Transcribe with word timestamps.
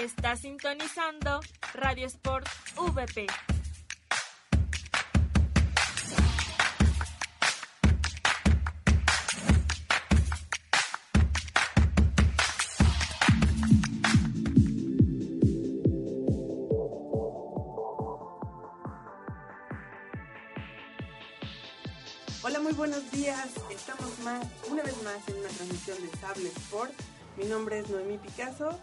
Está 0.00 0.34
sintonizando 0.34 1.40
Radio 1.74 2.06
Sport 2.06 2.48
VP. 2.74 3.26
Hola, 22.42 22.60
muy 22.60 22.72
buenos 22.72 23.10
días. 23.10 23.50
Estamos 23.70 24.18
más, 24.20 24.46
una 24.70 24.82
vez 24.82 24.96
más 25.02 25.28
en 25.28 25.36
una 25.40 25.48
transmisión 25.48 25.98
de 26.00 26.16
Sable 26.16 26.48
Sport. 26.48 26.94
Mi 27.36 27.44
nombre 27.44 27.80
es 27.80 27.90
Noemí 27.90 28.16
Picasso 28.16 28.80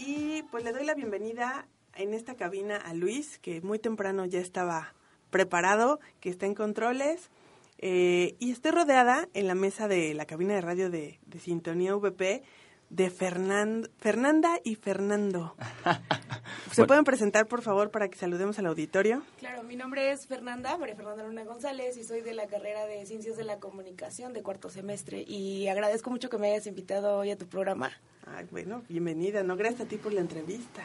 y 0.00 0.42
pues 0.50 0.64
le 0.64 0.72
doy 0.72 0.84
la 0.84 0.94
bienvenida 0.94 1.66
en 1.94 2.14
esta 2.14 2.34
cabina 2.34 2.76
a 2.76 2.94
Luis, 2.94 3.38
que 3.38 3.60
muy 3.60 3.78
temprano 3.78 4.24
ya 4.24 4.40
estaba 4.40 4.94
preparado, 5.30 6.00
que 6.20 6.30
está 6.30 6.46
en 6.46 6.54
controles. 6.54 7.30
Eh, 7.78 8.36
y 8.38 8.50
estoy 8.50 8.70
rodeada 8.70 9.28
en 9.34 9.46
la 9.46 9.54
mesa 9.54 9.88
de 9.88 10.14
la 10.14 10.26
cabina 10.26 10.54
de 10.54 10.60
radio 10.60 10.90
de, 10.90 11.18
de 11.26 11.38
Sintonía 11.38 11.94
VP 11.94 12.42
de 12.88 13.10
Fernand, 13.10 13.90
Fernanda 13.98 14.58
y 14.64 14.74
Fernando. 14.74 15.54
¿Se 16.72 16.84
pueden 16.84 17.04
presentar, 17.04 17.46
por 17.46 17.62
favor, 17.62 17.90
para 17.90 18.08
que 18.08 18.16
saludemos 18.16 18.58
al 18.58 18.66
auditorio? 18.66 19.22
Claro, 19.38 19.62
mi 19.64 19.74
nombre 19.76 20.12
es 20.12 20.26
Fernanda, 20.26 20.76
María 20.78 20.94
Fernanda 20.94 21.24
Luna 21.24 21.44
González, 21.44 21.96
y 21.96 22.04
soy 22.04 22.20
de 22.20 22.32
la 22.32 22.46
carrera 22.46 22.86
de 22.86 23.04
Ciencias 23.06 23.36
de 23.36 23.44
la 23.44 23.58
Comunicación 23.58 24.32
de 24.32 24.42
cuarto 24.42 24.70
semestre. 24.70 25.24
Y 25.26 25.66
agradezco 25.68 26.10
mucho 26.10 26.28
que 26.30 26.38
me 26.38 26.52
hayas 26.52 26.66
invitado 26.66 27.16
hoy 27.18 27.30
a 27.32 27.36
tu 27.36 27.46
programa. 27.46 27.90
Ay, 28.26 28.46
bueno, 28.50 28.82
bienvenida. 28.88 29.42
No, 29.42 29.56
gracias 29.56 29.80
a 29.82 29.84
ti 29.86 29.96
por 29.96 30.12
la 30.12 30.20
entrevista. 30.20 30.82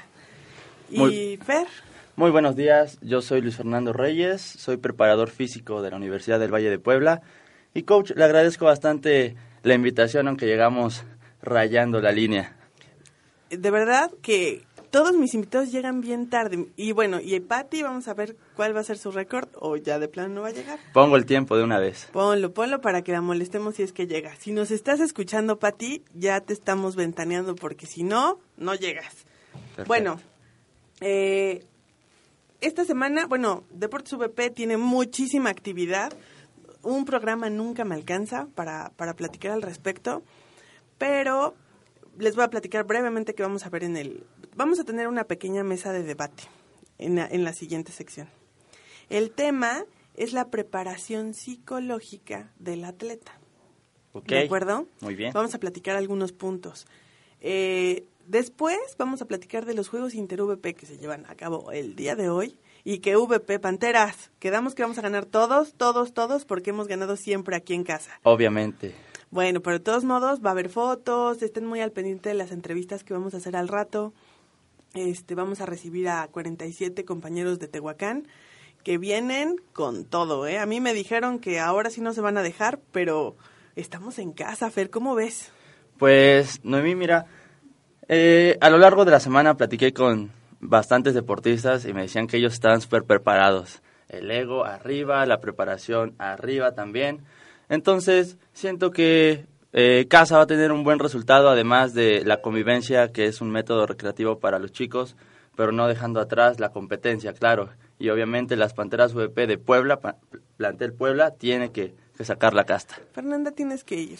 Y 0.89 0.97
Muy- 0.97 1.37
Fer, 1.45 1.67
Muy 2.15 2.31
buenos 2.31 2.55
días, 2.55 2.97
yo 3.01 3.21
soy 3.21 3.41
Luis 3.41 3.57
Fernando 3.57 3.91
Reyes, 3.93 4.41
soy 4.41 4.77
preparador 4.77 5.29
físico 5.29 5.81
de 5.81 5.91
la 5.91 5.97
Universidad 5.97 6.39
del 6.39 6.53
Valle 6.53 6.69
de 6.69 6.79
Puebla 6.79 7.21
y 7.73 7.83
coach, 7.83 8.11
le 8.15 8.23
agradezco 8.23 8.65
bastante 8.65 9.35
la 9.63 9.73
invitación 9.73 10.27
aunque 10.29 10.45
llegamos 10.45 11.03
rayando 11.41 11.99
la 11.99 12.11
línea. 12.13 12.55
de 13.49 13.69
verdad 13.71 14.11
que 14.21 14.63
todos 14.95 15.17
mis 15.17 15.33
invitados 15.33 15.73
llegan 15.73 15.99
bien 15.99 16.29
tarde. 16.29 16.69
Y 16.77 16.93
bueno, 16.93 17.19
y 17.19 17.37
Patti, 17.41 17.83
vamos 17.83 18.07
a 18.07 18.13
ver 18.13 18.37
cuál 18.55 18.73
va 18.73 18.79
a 18.79 18.83
ser 18.85 18.97
su 18.97 19.11
récord 19.11 19.49
o 19.59 19.75
ya 19.75 19.99
de 19.99 20.07
plano 20.07 20.35
no 20.35 20.41
va 20.43 20.47
a 20.47 20.51
llegar. 20.51 20.79
Pongo 20.93 21.17
el 21.17 21.25
tiempo 21.25 21.57
de 21.57 21.65
una 21.65 21.79
vez. 21.79 22.07
Ponlo, 22.13 22.53
ponlo 22.53 22.79
para 22.79 23.01
que 23.01 23.11
la 23.11 23.19
molestemos 23.19 23.75
si 23.75 23.83
es 23.83 23.91
que 23.91 24.07
llega. 24.07 24.33
Si 24.37 24.53
nos 24.53 24.71
estás 24.71 25.01
escuchando, 25.01 25.59
Patti, 25.59 26.01
ya 26.13 26.39
te 26.39 26.53
estamos 26.53 26.95
ventaneando 26.95 27.55
porque 27.55 27.87
si 27.87 28.03
no, 28.03 28.39
no 28.55 28.73
llegas. 28.73 29.25
Perfecto. 29.75 29.85
Bueno, 29.85 30.21
eh, 31.01 31.65
esta 32.61 32.85
semana, 32.85 33.27
bueno, 33.27 33.65
Deportes 33.71 34.13
VP 34.13 34.51
tiene 34.51 34.77
muchísima 34.77 35.49
actividad. 35.49 36.13
Un 36.83 37.03
programa 37.03 37.49
nunca 37.49 37.83
me 37.83 37.95
alcanza 37.95 38.47
para, 38.55 38.93
para 38.95 39.13
platicar 39.13 39.51
al 39.51 39.61
respecto, 39.61 40.23
pero 40.97 41.53
les 42.17 42.35
voy 42.35 42.45
a 42.45 42.49
platicar 42.49 42.85
brevemente 42.85 43.33
que 43.33 43.43
vamos 43.43 43.65
a 43.65 43.69
ver 43.69 43.83
en 43.83 43.97
el... 43.97 44.23
Vamos 44.55 44.79
a 44.79 44.85
tener 44.85 45.09
una 45.09 45.25
pequeña 45.25 45.63
mesa 45.63 45.91
de 45.91 46.03
debate 46.03 46.43
en 46.97 47.15
la, 47.15 47.27
en 47.27 47.43
la 47.43 47.51
siguiente 47.51 47.91
sección. 47.91 48.29
El 49.09 49.31
tema 49.31 49.83
es 50.15 50.31
la 50.31 50.49
preparación 50.49 51.33
psicológica 51.33 52.53
del 52.57 52.85
atleta. 52.85 53.37
Ok, 54.13 54.27
¿De 54.27 54.45
acuerdo? 54.45 54.87
Muy 55.01 55.15
bien. 55.15 55.33
Vamos 55.33 55.53
a 55.55 55.59
platicar 55.59 55.97
algunos 55.97 56.31
puntos. 56.31 56.87
Eh, 57.41 58.05
después 58.27 58.79
vamos 58.97 59.21
a 59.21 59.25
platicar 59.25 59.65
de 59.65 59.73
los 59.73 59.89
juegos 59.89 60.15
inter-VP 60.15 60.73
que 60.73 60.85
se 60.85 60.97
llevan 60.97 61.25
a 61.25 61.35
cabo 61.35 61.73
el 61.73 61.97
día 61.97 62.15
de 62.15 62.29
hoy 62.29 62.57
y 62.85 62.99
que 62.99 63.17
VP 63.17 63.59
Panteras, 63.59 64.31
quedamos 64.39 64.73
que 64.73 64.83
vamos 64.83 64.97
a 64.97 65.01
ganar 65.01 65.25
todos, 65.25 65.73
todos, 65.73 66.13
todos 66.13 66.45
porque 66.45 66.69
hemos 66.69 66.87
ganado 66.87 67.17
siempre 67.17 67.57
aquí 67.57 67.73
en 67.73 67.83
casa. 67.83 68.21
Obviamente. 68.23 68.95
Bueno, 69.31 69.61
pero 69.61 69.79
de 69.79 69.83
todos 69.83 70.05
modos 70.05 70.39
va 70.39 70.49
a 70.49 70.51
haber 70.53 70.69
fotos, 70.69 71.41
estén 71.41 71.65
muy 71.65 71.81
al 71.81 71.91
pendiente 71.91 72.29
de 72.29 72.35
las 72.35 72.51
entrevistas 72.51 73.03
que 73.03 73.13
vamos 73.13 73.33
a 73.33 73.37
hacer 73.37 73.57
al 73.57 73.67
rato. 73.67 74.13
Este, 74.95 75.35
vamos 75.35 75.59
a 75.59 75.65
recibir 75.65 76.07
a 76.07 76.25
47 76.29 77.03
compañeros 77.03 77.59
de 77.59 77.67
Tehuacán 77.67 78.27
que 78.81 78.97
vienen 78.97 79.57
con 79.73 80.05
todo, 80.05 80.47
¿eh? 80.47 80.57
A 80.57 80.65
mí 80.65 80.79
me 80.79 80.93
dijeron 80.93 81.39
que 81.39 81.59
ahora 81.59 81.89
sí 81.89 81.99
no 81.99 82.13
se 82.13 82.21
van 82.21 82.37
a 82.37 82.43
dejar, 82.43 82.79
pero 82.93 83.35
estamos 83.75 84.19
en 84.19 84.31
casa, 84.31 84.71
Fer, 84.71 84.89
¿cómo 84.89 85.13
ves? 85.13 85.51
Pues, 85.97 86.63
Noemí, 86.63 86.95
mira, 86.95 87.25
eh, 88.07 88.57
a 88.61 88.69
lo 88.69 88.77
largo 88.77 89.03
de 89.03 89.11
la 89.11 89.19
semana 89.19 89.57
platiqué 89.57 89.91
con 89.91 90.31
bastantes 90.61 91.13
deportistas 91.13 91.83
y 91.85 91.93
me 91.93 92.03
decían 92.03 92.27
que 92.27 92.37
ellos 92.37 92.53
estaban 92.53 92.79
súper 92.79 93.03
preparados. 93.03 93.81
El 94.07 94.31
ego 94.31 94.63
arriba, 94.63 95.25
la 95.25 95.41
preparación 95.41 96.15
arriba 96.19 96.73
también. 96.73 97.25
Entonces, 97.67 98.37
siento 98.53 98.91
que 98.91 99.45
eh, 99.77 100.07
casa 100.09 100.37
va 100.37 100.43
a 100.43 100.47
tener 100.47 100.71
un 100.71 100.83
buen 100.85 100.99
resultado, 100.99 101.49
además 101.49 101.93
de 101.93 102.23
la 102.25 102.41
convivencia, 102.41 103.11
que 103.11 103.25
es 103.25 103.41
un 103.41 103.51
método 103.51 103.85
recreativo 103.85 104.39
para 104.39 104.57
los 104.57 104.71
chicos, 104.71 105.15
pero 105.55 105.71
no 105.71 105.87
dejando 105.87 106.19
atrás 106.21 106.59
la 106.59 106.69
competencia, 106.71 107.33
claro. 107.33 107.69
Y 107.99 108.09
obviamente 108.09 108.55
las 108.55 108.73
Panteras 108.73 109.13
VP 109.13 109.47
de 109.47 109.57
Puebla, 109.57 109.99
pa- 109.99 110.17
plantel 110.57 110.93
Puebla, 110.93 111.31
tiene 111.31 111.71
que, 111.71 111.93
que 112.17 112.23
sacar 112.25 112.53
la 112.53 112.63
casta. 112.63 112.97
Fernanda, 113.13 113.51
tienes 113.51 113.83
que 113.83 113.95
ir. 113.97 114.19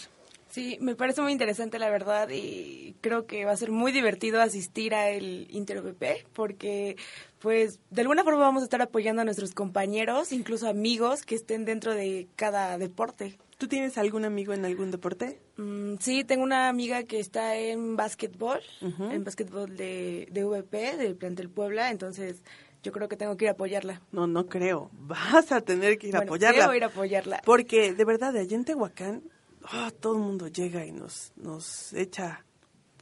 Sí, 0.49 0.77
me 0.79 0.95
parece 0.95 1.21
muy 1.21 1.33
interesante 1.33 1.79
la 1.79 1.89
verdad 1.89 2.29
y 2.29 2.95
creo 3.01 3.25
que 3.25 3.43
va 3.43 3.51
a 3.51 3.57
ser 3.57 3.71
muy 3.71 3.91
divertido 3.91 4.41
asistir 4.41 4.93
a 4.95 5.09
el 5.09 5.47
Inter 5.49 5.81
VP 5.81 6.25
porque 6.31 6.95
pues 7.39 7.79
de 7.89 8.01
alguna 8.01 8.23
forma 8.23 8.39
vamos 8.39 8.61
a 8.61 8.65
estar 8.65 8.81
apoyando 8.81 9.21
a 9.21 9.25
nuestros 9.25 9.51
compañeros, 9.53 10.31
incluso 10.31 10.69
amigos 10.69 11.23
que 11.23 11.35
estén 11.35 11.65
dentro 11.65 11.93
de 11.93 12.27
cada 12.37 12.77
deporte. 12.77 13.37
¿Tú 13.57 13.67
tienes 13.67 13.97
algún 13.97 14.25
amigo 14.25 14.53
en 14.53 14.65
algún 14.65 14.91
deporte? 14.91 15.39
Mm, 15.57 15.95
sí, 15.99 16.23
tengo 16.25 16.43
una 16.43 16.67
amiga 16.67 17.03
que 17.03 17.19
está 17.19 17.55
en 17.55 17.95
básquetbol, 17.95 18.59
Ujú. 18.81 19.05
en 19.11 19.23
básquetbol 19.23 19.77
de, 19.77 20.27
de 20.29 20.43
VP, 20.43 20.97
del 20.97 21.15
plantel 21.15 21.49
Puebla, 21.49 21.89
entonces 21.89 22.43
yo 22.83 22.91
creo 22.91 23.07
que 23.07 23.15
tengo 23.15 23.37
que 23.37 23.45
ir 23.45 23.49
a 23.49 23.53
apoyarla. 23.53 24.01
No, 24.11 24.27
no 24.27 24.47
creo. 24.47 24.89
Vas 24.93 25.51
a 25.53 25.61
tener 25.61 25.97
que 25.97 26.07
ir 26.09 26.17
a 26.17 26.19
apoyarla. 26.19 26.63
debo 26.63 26.73
ir 26.75 26.83
a 26.83 26.87
apoyarla. 26.87 27.41
Porque, 27.45 27.93
de 27.93 28.05
verdad, 28.05 28.33
de 28.33 28.41
allá 28.41 28.55
en 28.57 28.65
Tehuacán, 28.65 29.23
ah, 29.63 29.89
todo 30.01 30.15
el 30.15 30.21
mundo 30.21 30.47
llega 30.49 30.85
y 30.85 30.91
nos, 30.91 31.31
nos 31.37 31.93
echa 31.93 32.43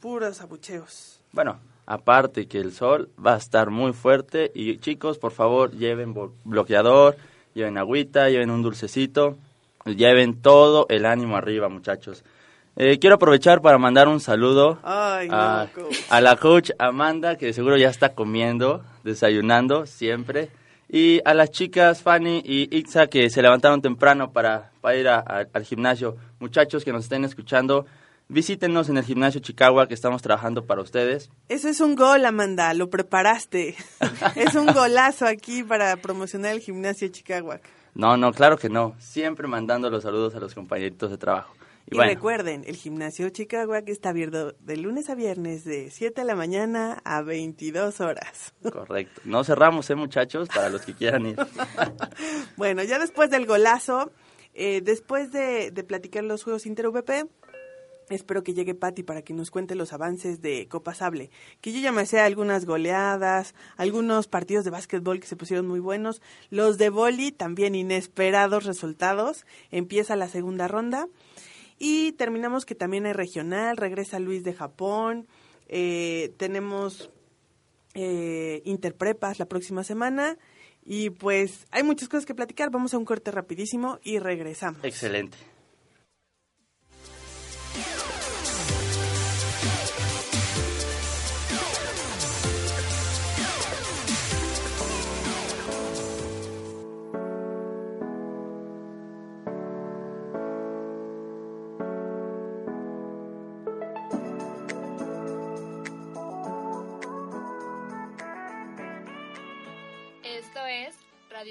puros 0.00 0.40
abucheos. 0.40 1.20
Bueno, 1.32 1.58
aparte 1.86 2.46
que 2.46 2.58
el 2.58 2.72
sol 2.72 3.10
va 3.24 3.34
a 3.34 3.38
estar 3.38 3.70
muy 3.70 3.92
fuerte 3.92 4.52
y 4.54 4.78
chicos, 4.78 5.18
por 5.18 5.32
favor, 5.32 5.72
lleven 5.72 6.14
bloqueador, 6.44 7.16
lleven 7.54 7.76
agüita, 7.76 8.30
lleven 8.30 8.50
un 8.50 8.62
dulcecito, 8.62 9.36
lleven 9.84 10.40
todo 10.40 10.86
el 10.88 11.06
ánimo 11.06 11.36
arriba, 11.36 11.68
muchachos. 11.68 12.24
Eh, 12.76 12.98
quiero 12.98 13.16
aprovechar 13.16 13.60
para 13.62 13.78
mandar 13.78 14.08
un 14.08 14.18
saludo 14.18 14.80
Ay, 14.82 15.28
no, 15.28 15.36
a, 15.36 16.20
la 16.20 16.36
coach 16.36 16.70
Amanda, 16.78 17.36
que 17.36 17.52
seguro 17.52 17.76
ya 17.76 17.88
está 17.88 18.14
comiendo, 18.14 18.82
desayunando 19.04 19.86
siempre, 19.86 20.50
y 20.88 21.20
a 21.24 21.34
las 21.34 21.50
chicas 21.52 22.02
Fanny 22.02 22.42
y 22.44 22.76
Itza, 22.76 23.06
que 23.06 23.30
se 23.30 23.42
levantaron 23.42 23.80
temprano 23.80 24.32
para, 24.32 24.72
para 24.80 24.96
ir 24.96 25.06
a- 25.08 25.18
a- 25.20 25.46
al 25.52 25.64
gimnasio. 25.64 26.16
Muchachos 26.40 26.84
que 26.84 26.92
nos 26.92 27.04
estén 27.04 27.24
escuchando, 27.24 27.86
visítenos 28.28 28.88
en 28.88 28.96
el 28.98 29.04
gimnasio 29.04 29.40
Chicago, 29.40 29.86
que 29.86 29.94
estamos 29.94 30.20
trabajando 30.20 30.64
para 30.64 30.82
ustedes. 30.82 31.30
Eso 31.48 31.68
es 31.68 31.80
un 31.80 31.94
gol, 31.94 32.24
Amanda, 32.26 32.74
lo 32.74 32.90
preparaste. 32.90 33.76
es 34.34 34.54
un 34.56 34.66
golazo 34.66 35.26
aquí 35.26 35.62
para 35.62 35.96
promocionar 35.96 36.52
el 36.54 36.60
gimnasio 36.60 37.06
Chicago. 37.08 37.54
No, 37.94 38.16
no, 38.16 38.32
claro 38.32 38.58
que 38.58 38.68
no. 38.68 38.94
Siempre 38.98 39.46
mandando 39.46 39.88
los 39.90 40.02
saludos 40.02 40.34
a 40.34 40.40
los 40.40 40.54
compañeritos 40.54 41.10
de 41.10 41.18
trabajo. 41.18 41.54
Y, 41.90 41.98
recuerden, 41.98 42.64
el 42.66 42.76
gimnasio 42.76 43.28
Chicago 43.28 43.74
que 43.84 43.92
está 43.92 44.08
abierto 44.08 44.52
de 44.58 44.76
lunes 44.78 45.10
a 45.10 45.14
viernes 45.14 45.64
de 45.64 45.90
7 45.90 46.22
de 46.22 46.26
la 46.26 46.34
mañana 46.34 47.02
a 47.04 47.20
22 47.20 48.00
horas. 48.00 48.54
Correcto. 48.72 49.20
No 49.24 49.44
cerramos, 49.44 49.90
¿eh, 49.90 49.94
muchachos? 49.94 50.48
Para 50.48 50.70
los 50.70 50.82
que 50.82 50.94
quieran 50.94 51.26
ir. 51.26 51.36
bueno, 52.56 52.82
ya 52.82 52.98
después 52.98 53.30
del 53.30 53.44
golazo, 53.44 54.10
eh, 54.54 54.80
después 54.82 55.30
de, 55.30 55.70
de 55.70 55.84
platicar 55.84 56.24
los 56.24 56.42
juegos 56.42 56.64
Inter-VP, 56.64 57.26
Espero 58.10 58.42
que 58.42 58.54
llegue 58.54 58.74
Patti 58.74 59.02
para 59.02 59.22
que 59.22 59.32
nos 59.32 59.50
cuente 59.50 59.74
los 59.74 59.92
avances 59.92 60.42
de 60.42 60.68
Copa 60.68 60.94
Sable. 60.94 61.30
Que 61.60 61.72
yo 61.72 61.80
ya 61.80 61.92
me 61.92 62.06
sé 62.06 62.20
algunas 62.20 62.66
goleadas, 62.66 63.54
algunos 63.76 64.26
partidos 64.28 64.64
de 64.64 64.70
básquetbol 64.70 65.20
que 65.20 65.26
se 65.26 65.36
pusieron 65.36 65.66
muy 65.66 65.80
buenos. 65.80 66.20
Los 66.50 66.78
de 66.78 66.90
boli, 66.90 67.32
también 67.32 67.74
inesperados 67.74 68.64
resultados. 68.64 69.46
Empieza 69.70 70.16
la 70.16 70.28
segunda 70.28 70.68
ronda. 70.68 71.08
Y 71.78 72.12
terminamos 72.12 72.66
que 72.66 72.74
también 72.74 73.06
hay 73.06 73.12
regional, 73.12 73.76
regresa 73.76 74.18
Luis 74.18 74.44
de 74.44 74.54
Japón. 74.54 75.26
Eh, 75.68 76.32
tenemos 76.36 77.10
eh, 77.94 78.62
Interprepas 78.64 79.38
la 79.38 79.46
próxima 79.46 79.82
semana. 79.84 80.36
Y 80.84 81.10
pues 81.10 81.66
hay 81.70 81.82
muchas 81.82 82.08
cosas 82.08 82.26
que 82.26 82.34
platicar. 82.34 82.70
Vamos 82.70 82.92
a 82.92 82.98
un 82.98 83.06
corte 83.06 83.30
rapidísimo 83.30 83.98
y 84.02 84.18
regresamos. 84.18 84.84
Excelente. 84.84 85.38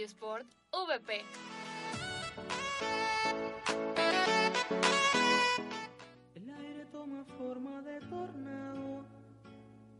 Radio 0.04 0.08
Sport 0.08 0.48
VP. 0.72 1.22
El 6.36 6.50
aire 6.50 6.86
toma 6.92 7.24
forma 7.38 7.82
de 7.84 8.00
tornado 8.02 9.06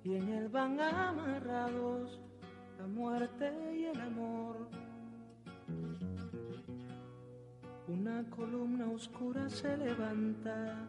y 0.04 0.16
en 0.16 0.28
él 0.28 0.50
van 0.50 0.82
amarrados 0.82 2.20
la 2.80 2.88
muerte 2.88 3.54
y 3.78 3.86
el 3.86 4.02
amor. 4.02 4.68
Una 7.88 8.30
columna 8.30 8.90
oscura 8.92 9.50
se 9.50 9.78
levanta 9.78 10.86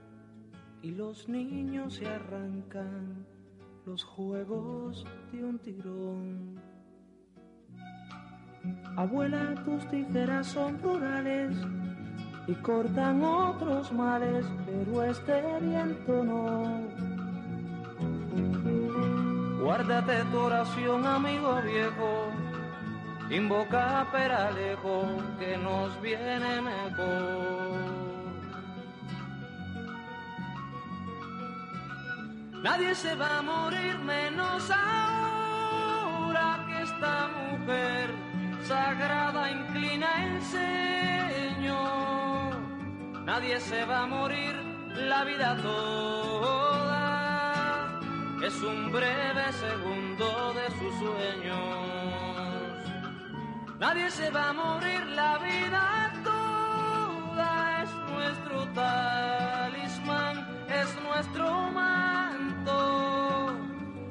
y 0.83 0.91
los 0.91 1.29
niños 1.29 1.95
se 1.95 2.07
arrancan 2.09 3.25
los 3.87 4.03
juegos 4.03 5.07
de 5.31 5.45
un 5.45 5.59
tirón. 5.61 6.64
Abuela, 8.97 9.55
tus 9.65 9.85
tijeras 9.91 10.47
son 10.47 10.81
rurales 10.81 11.57
y 12.47 12.55
cortan 12.55 13.25
otros 13.25 13.93
males, 13.93 14.47
pero 14.67 15.03
este 15.03 15.43
viento 15.61 16.25
no. 16.25 16.81
Guárdate 19.63 20.25
tu 20.31 20.39
oración, 20.39 21.07
amigo 21.07 21.61
viejo, 21.63 22.29
invoca 23.31 24.01
a 24.01 24.13
Peralejo 24.13 25.07
que 25.39 25.57
nos 25.57 26.01
viene 26.01 26.61
mejor. 26.61 27.95
Nadie 32.63 32.95
se 32.95 33.15
va 33.15 33.39
a 33.39 33.43
morir 33.43 33.99
menos 33.99 34.71
ahora 34.71 36.65
que 36.67 36.83
esta 36.83 37.29
mujer 37.29 37.44
sagrada 38.65 39.51
inclina 39.51 40.09
el 40.25 40.43
Señor. 40.43 41.85
Nadie 43.25 43.61
se 43.61 43.85
va 43.85 44.05
a 44.05 44.07
morir 44.07 44.55
la 45.11 45.25
vida 45.25 45.57
toda. 45.63 47.05
Es 48.43 48.63
un 48.63 48.91
breve 48.93 49.53
segundo 49.53 50.55
de 50.59 50.67
sus 50.79 50.95
sueños. 51.03 51.59
Nadie 53.79 54.11
se 54.11 54.31
va 54.31 54.49
a 54.51 54.53
morir 54.53 55.07
la 55.21 55.39
vida 55.39 56.13
toda. 56.23 57.83
Es 57.83 57.91
nuestro 58.13 58.67
talismán, 58.81 60.37
es 60.69 60.89
nuestro 61.03 61.71
manto. 61.71 62.79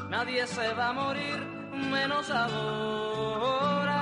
Nadie 0.09 0.45
se 0.47 0.73
va 0.73 0.89
a 0.89 0.93
morir 0.93 1.39
menos 1.91 2.29
ahora. 2.29 3.92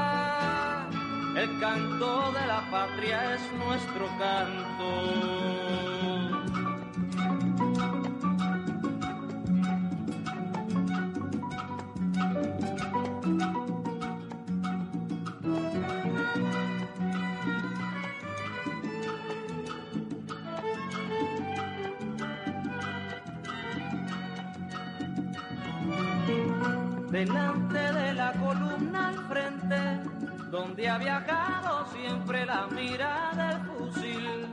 El 1.42 1.60
canto 1.60 2.32
de 2.34 2.46
la 2.46 2.70
patria 2.70 3.34
es 3.34 3.42
nuestro 3.54 4.06
canto. 4.20 5.32
De 27.10 27.26
donde 30.52 30.90
ha 30.90 30.98
viajado 30.98 31.86
siempre 31.94 32.46
la 32.46 32.68
mira 32.68 33.32
del 33.34 33.60
fusil. 33.68 34.48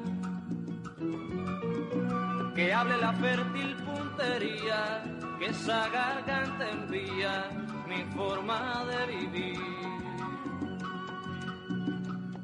Que 2.54 2.72
hable 2.72 2.96
la 2.98 3.12
fértil 3.14 3.76
puntería, 3.76 5.02
que 5.38 5.46
esa 5.46 5.88
garganta 5.88 6.70
envía 6.70 7.50
mi 7.88 8.04
forma 8.14 8.84
de 8.84 9.16
vivir. 9.16 9.58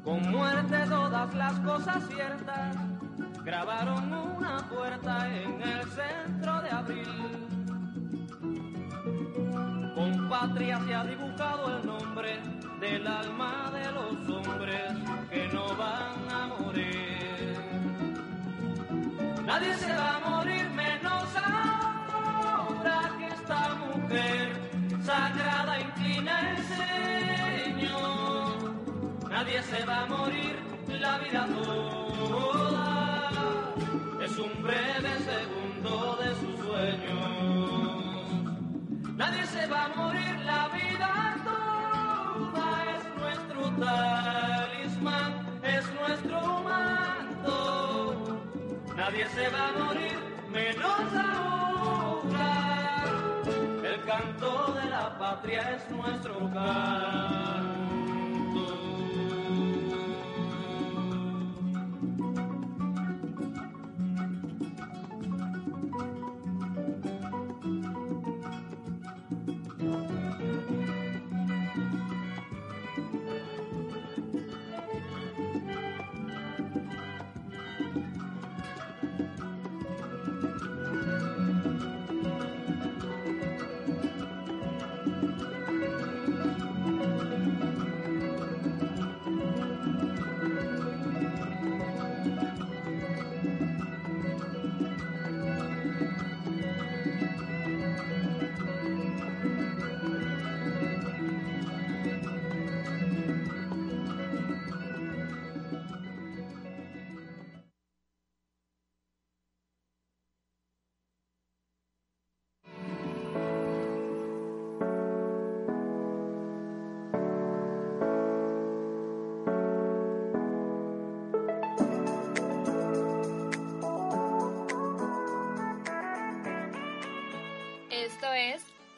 Con 0.03 0.31
muerte 0.31 0.77
todas 0.89 1.33
las 1.33 1.59
cosas 1.61 2.07
ciertas, 2.09 2.75
grabaron 3.43 4.13
una 4.13 4.57
puerta 4.69 5.33
en 5.33 5.61
el 5.61 5.83
centro 5.91 6.61
de 6.61 6.69
abril. 6.69 7.47
Con 9.95 10.29
patria 10.29 10.79
se 10.85 10.93
ha 10.93 11.03
dibujado 11.05 11.77
el 11.77 11.85
nombre 11.85 12.41
del 12.91 13.07
alma 13.07 13.71
de 13.73 13.91
los 13.91 14.13
hombres 14.29 14.93
que 15.31 15.47
no 15.53 15.75
van 15.75 16.17
a 16.29 16.47
morir. 16.59 17.55
Nadie 19.45 19.73
se 19.75 19.91
va 19.93 20.17
a 20.17 20.19
morir 20.29 20.69
menos 20.69 21.25
ahora 21.35 22.99
que 23.17 23.27
esta 23.27 23.75
mujer 23.75 24.45
sagrada 25.03 25.79
inclina 25.79 26.33
el 26.51 26.57
Señor. 27.73 28.73
Nadie 29.29 29.63
se 29.63 29.85
va 29.85 30.01
a 30.01 30.05
morir 30.05 30.55
la 30.87 31.17
vida 31.17 31.47
toda. 31.47 32.94
Talismán, 43.79 45.33
es 45.63 45.85
nuestro 45.93 46.63
manto. 46.63 48.39
Nadie 48.95 49.27
se 49.29 49.49
va 49.49 49.69
a 49.69 49.71
morir 49.83 50.17
menos 50.51 51.13
ahora. 51.13 53.03
El 53.83 54.01
canto 54.05 54.73
de 54.73 54.89
la 54.89 55.17
patria 55.17 55.75
es 55.75 55.89
nuestro 55.91 56.39
canto. 56.53 57.64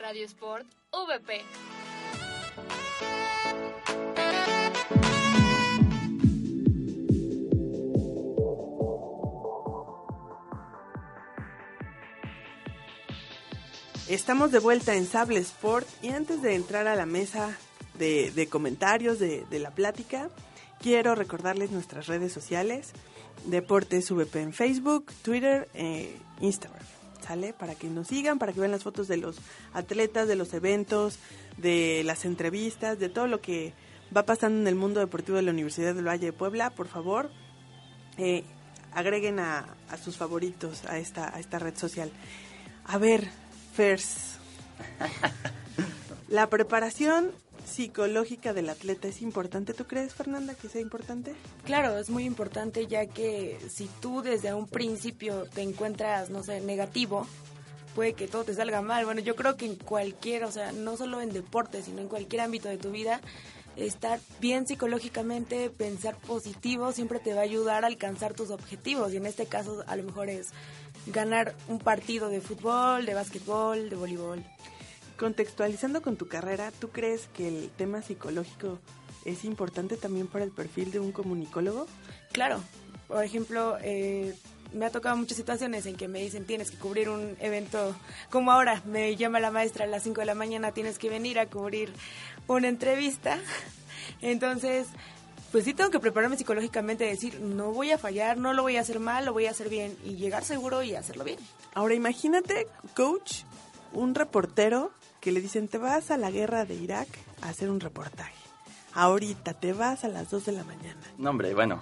Radio 0.07 0.23
Sport 0.23 0.65
VP. 0.93 1.41
Estamos 14.07 14.53
de 14.53 14.59
vuelta 14.59 14.95
en 14.95 15.05
Sable 15.05 15.41
Sport 15.41 15.85
y 16.01 16.11
antes 16.11 16.41
de 16.41 16.55
entrar 16.55 16.87
a 16.87 16.95
la 16.95 17.05
mesa 17.05 17.57
de, 17.99 18.47
comentarios 18.49 19.19
de 19.19 19.59
la 19.59 19.71
plática, 19.71 20.29
quiero 20.79 21.15
recordarles 21.15 21.71
nuestras 21.71 22.07
redes 22.07 22.31
sociales, 22.31 22.93
Deportes 23.43 24.09
VP 24.09 24.39
en 24.39 24.53
Facebook, 24.53 25.11
Twitter 25.21 25.67
e 25.73 26.15
Instagram. 26.39 26.96
¿Sale? 27.27 27.51
Para 27.51 27.75
que 27.75 27.89
nos 27.89 28.07
sigan, 28.07 28.39
para 28.39 28.53
que 28.53 28.59
vean 28.61 28.71
las 28.71 28.83
fotos 28.83 29.09
de 29.09 29.17
los 29.17 29.37
atletas, 29.73 30.29
de 30.29 30.35
los 30.35 30.53
eventos, 30.53 31.19
de 31.57 32.03
las 32.05 32.23
entrevistas, 32.23 32.99
de 32.99 33.09
todo 33.09 33.27
lo 33.27 33.41
que 33.41 33.73
va 34.15 34.23
pasando 34.23 34.61
en 34.61 34.67
el 34.67 34.75
mundo 34.75 35.01
deportivo 35.01 35.35
de 35.35 35.43
la 35.43 35.51
Universidad 35.51 35.93
del 35.93 36.07
Valle 36.07 36.27
de 36.27 36.33
Puebla. 36.33 36.69
Por 36.69 36.87
favor, 36.87 37.29
eh, 38.17 38.45
agreguen 38.93 39.39
a, 39.39 39.75
a 39.89 39.97
sus 39.97 40.15
favoritos 40.15 40.85
a 40.85 40.99
esta, 40.99 41.35
a 41.35 41.39
esta 41.39 41.59
red 41.59 41.75
social. 41.75 42.09
A 42.85 42.97
ver, 42.97 43.27
Fers. 43.73 44.37
La 46.29 46.49
preparación 46.49 47.31
psicológica 47.67 48.53
del 48.53 48.69
atleta 48.69 49.07
es 49.07 49.21
importante. 49.21 49.73
¿Tú 49.73 49.85
crees, 49.85 50.13
Fernanda, 50.13 50.55
que 50.55 50.69
sea 50.69 50.81
importante? 50.81 51.35
Claro, 51.65 51.97
es 51.97 52.09
muy 52.09 52.23
importante 52.23 52.87
ya 52.87 53.05
que 53.07 53.59
si 53.69 53.89
tú 54.01 54.21
desde 54.21 54.53
un 54.53 54.67
principio 54.67 55.45
te 55.53 55.61
encuentras, 55.61 56.29
no 56.29 56.43
sé, 56.43 56.61
negativo, 56.61 57.27
puede 57.93 58.13
que 58.13 58.27
todo 58.27 58.45
te 58.45 58.53
salga 58.53 58.81
mal. 58.81 59.05
Bueno, 59.05 59.21
yo 59.21 59.35
creo 59.35 59.57
que 59.57 59.65
en 59.65 59.75
cualquier, 59.75 60.43
o 60.45 60.51
sea, 60.51 60.71
no 60.71 60.97
solo 60.97 61.21
en 61.21 61.33
deporte, 61.33 61.81
sino 61.81 62.01
en 62.01 62.07
cualquier 62.07 62.41
ámbito 62.41 62.69
de 62.69 62.77
tu 62.77 62.91
vida, 62.91 63.21
estar 63.75 64.19
bien 64.39 64.65
psicológicamente, 64.65 65.69
pensar 65.69 66.15
positivo, 66.17 66.91
siempre 66.91 67.19
te 67.19 67.33
va 67.33 67.41
a 67.41 67.43
ayudar 67.43 67.83
a 67.83 67.87
alcanzar 67.87 68.33
tus 68.33 68.49
objetivos. 68.49 69.13
Y 69.13 69.17
en 69.17 69.25
este 69.25 69.45
caso, 69.45 69.83
a 69.87 69.95
lo 69.95 70.03
mejor 70.03 70.29
es 70.29 70.49
ganar 71.07 71.53
un 71.67 71.79
partido 71.79 72.29
de 72.29 72.41
fútbol, 72.41 73.05
de 73.05 73.13
básquetbol, 73.13 73.89
de 73.89 73.95
voleibol. 73.95 74.43
Contextualizando 75.17 76.01
con 76.01 76.15
tu 76.15 76.27
carrera, 76.27 76.71
¿tú 76.79 76.89
crees 76.89 77.27
que 77.33 77.47
el 77.47 77.69
tema 77.71 78.01
psicológico 78.01 78.79
es 79.25 79.45
importante 79.45 79.97
también 79.97 80.27
para 80.27 80.45
el 80.45 80.51
perfil 80.51 80.91
de 80.91 80.99
un 80.99 81.11
comunicólogo? 81.11 81.87
Claro, 82.31 82.61
por 83.07 83.23
ejemplo, 83.23 83.77
eh, 83.81 84.35
me 84.73 84.85
ha 84.85 84.91
tocado 84.91 85.17
muchas 85.17 85.37
situaciones 85.37 85.85
en 85.85 85.95
que 85.95 86.07
me 86.07 86.21
dicen 86.21 86.45
tienes 86.45 86.71
que 86.71 86.77
cubrir 86.77 87.09
un 87.09 87.35
evento 87.39 87.95
como 88.29 88.51
ahora, 88.51 88.81
me 88.85 89.15
llama 89.15 89.39
la 89.39 89.51
maestra 89.51 89.85
a 89.85 89.87
las 89.87 90.03
5 90.03 90.21
de 90.21 90.25
la 90.25 90.35
mañana, 90.35 90.71
tienes 90.71 90.99
que 90.99 91.09
venir 91.09 91.39
a 91.39 91.47
cubrir 91.47 91.91
una 92.47 92.67
entrevista. 92.67 93.39
Entonces, 94.21 94.87
pues 95.51 95.63
sí 95.63 95.73
tengo 95.73 95.89
que 95.89 95.99
prepararme 95.99 96.37
psicológicamente, 96.37 97.05
decir, 97.05 97.39
no 97.39 97.71
voy 97.71 97.91
a 97.91 97.97
fallar, 97.97 98.37
no 98.37 98.53
lo 98.53 98.61
voy 98.61 98.77
a 98.77 98.81
hacer 98.81 98.99
mal, 98.99 99.25
lo 99.25 99.33
voy 99.33 99.47
a 99.47 99.51
hacer 99.51 99.69
bien 99.69 99.97
y 100.03 100.15
llegar 100.15 100.43
seguro 100.43 100.83
y 100.83 100.95
hacerlo 100.95 101.23
bien. 101.23 101.39
Ahora 101.73 101.95
imagínate, 101.95 102.67
coach, 102.95 103.43
un 103.93 104.13
reportero 104.13 104.91
que 105.27 105.33
le 105.33 105.41
dicen, 105.41 105.67
te 105.67 105.77
vas 105.77 106.09
a 106.09 106.15
la 106.15 106.31
guerra 106.31 106.63
de 106.63 106.75
Irak 106.75 107.09
a 107.41 107.49
hacer 107.49 107.69
un 107.69 107.81
reportaje. 107.81 108.31
Ahorita 108.93 109.53
te 109.55 109.73
vas 109.73 110.05
a 110.05 110.07
las 110.07 110.29
2 110.29 110.45
de 110.45 110.51
la 110.53 110.63
mañana. 110.63 111.01
No, 111.17 111.31
hombre, 111.31 111.53
bueno, 111.53 111.81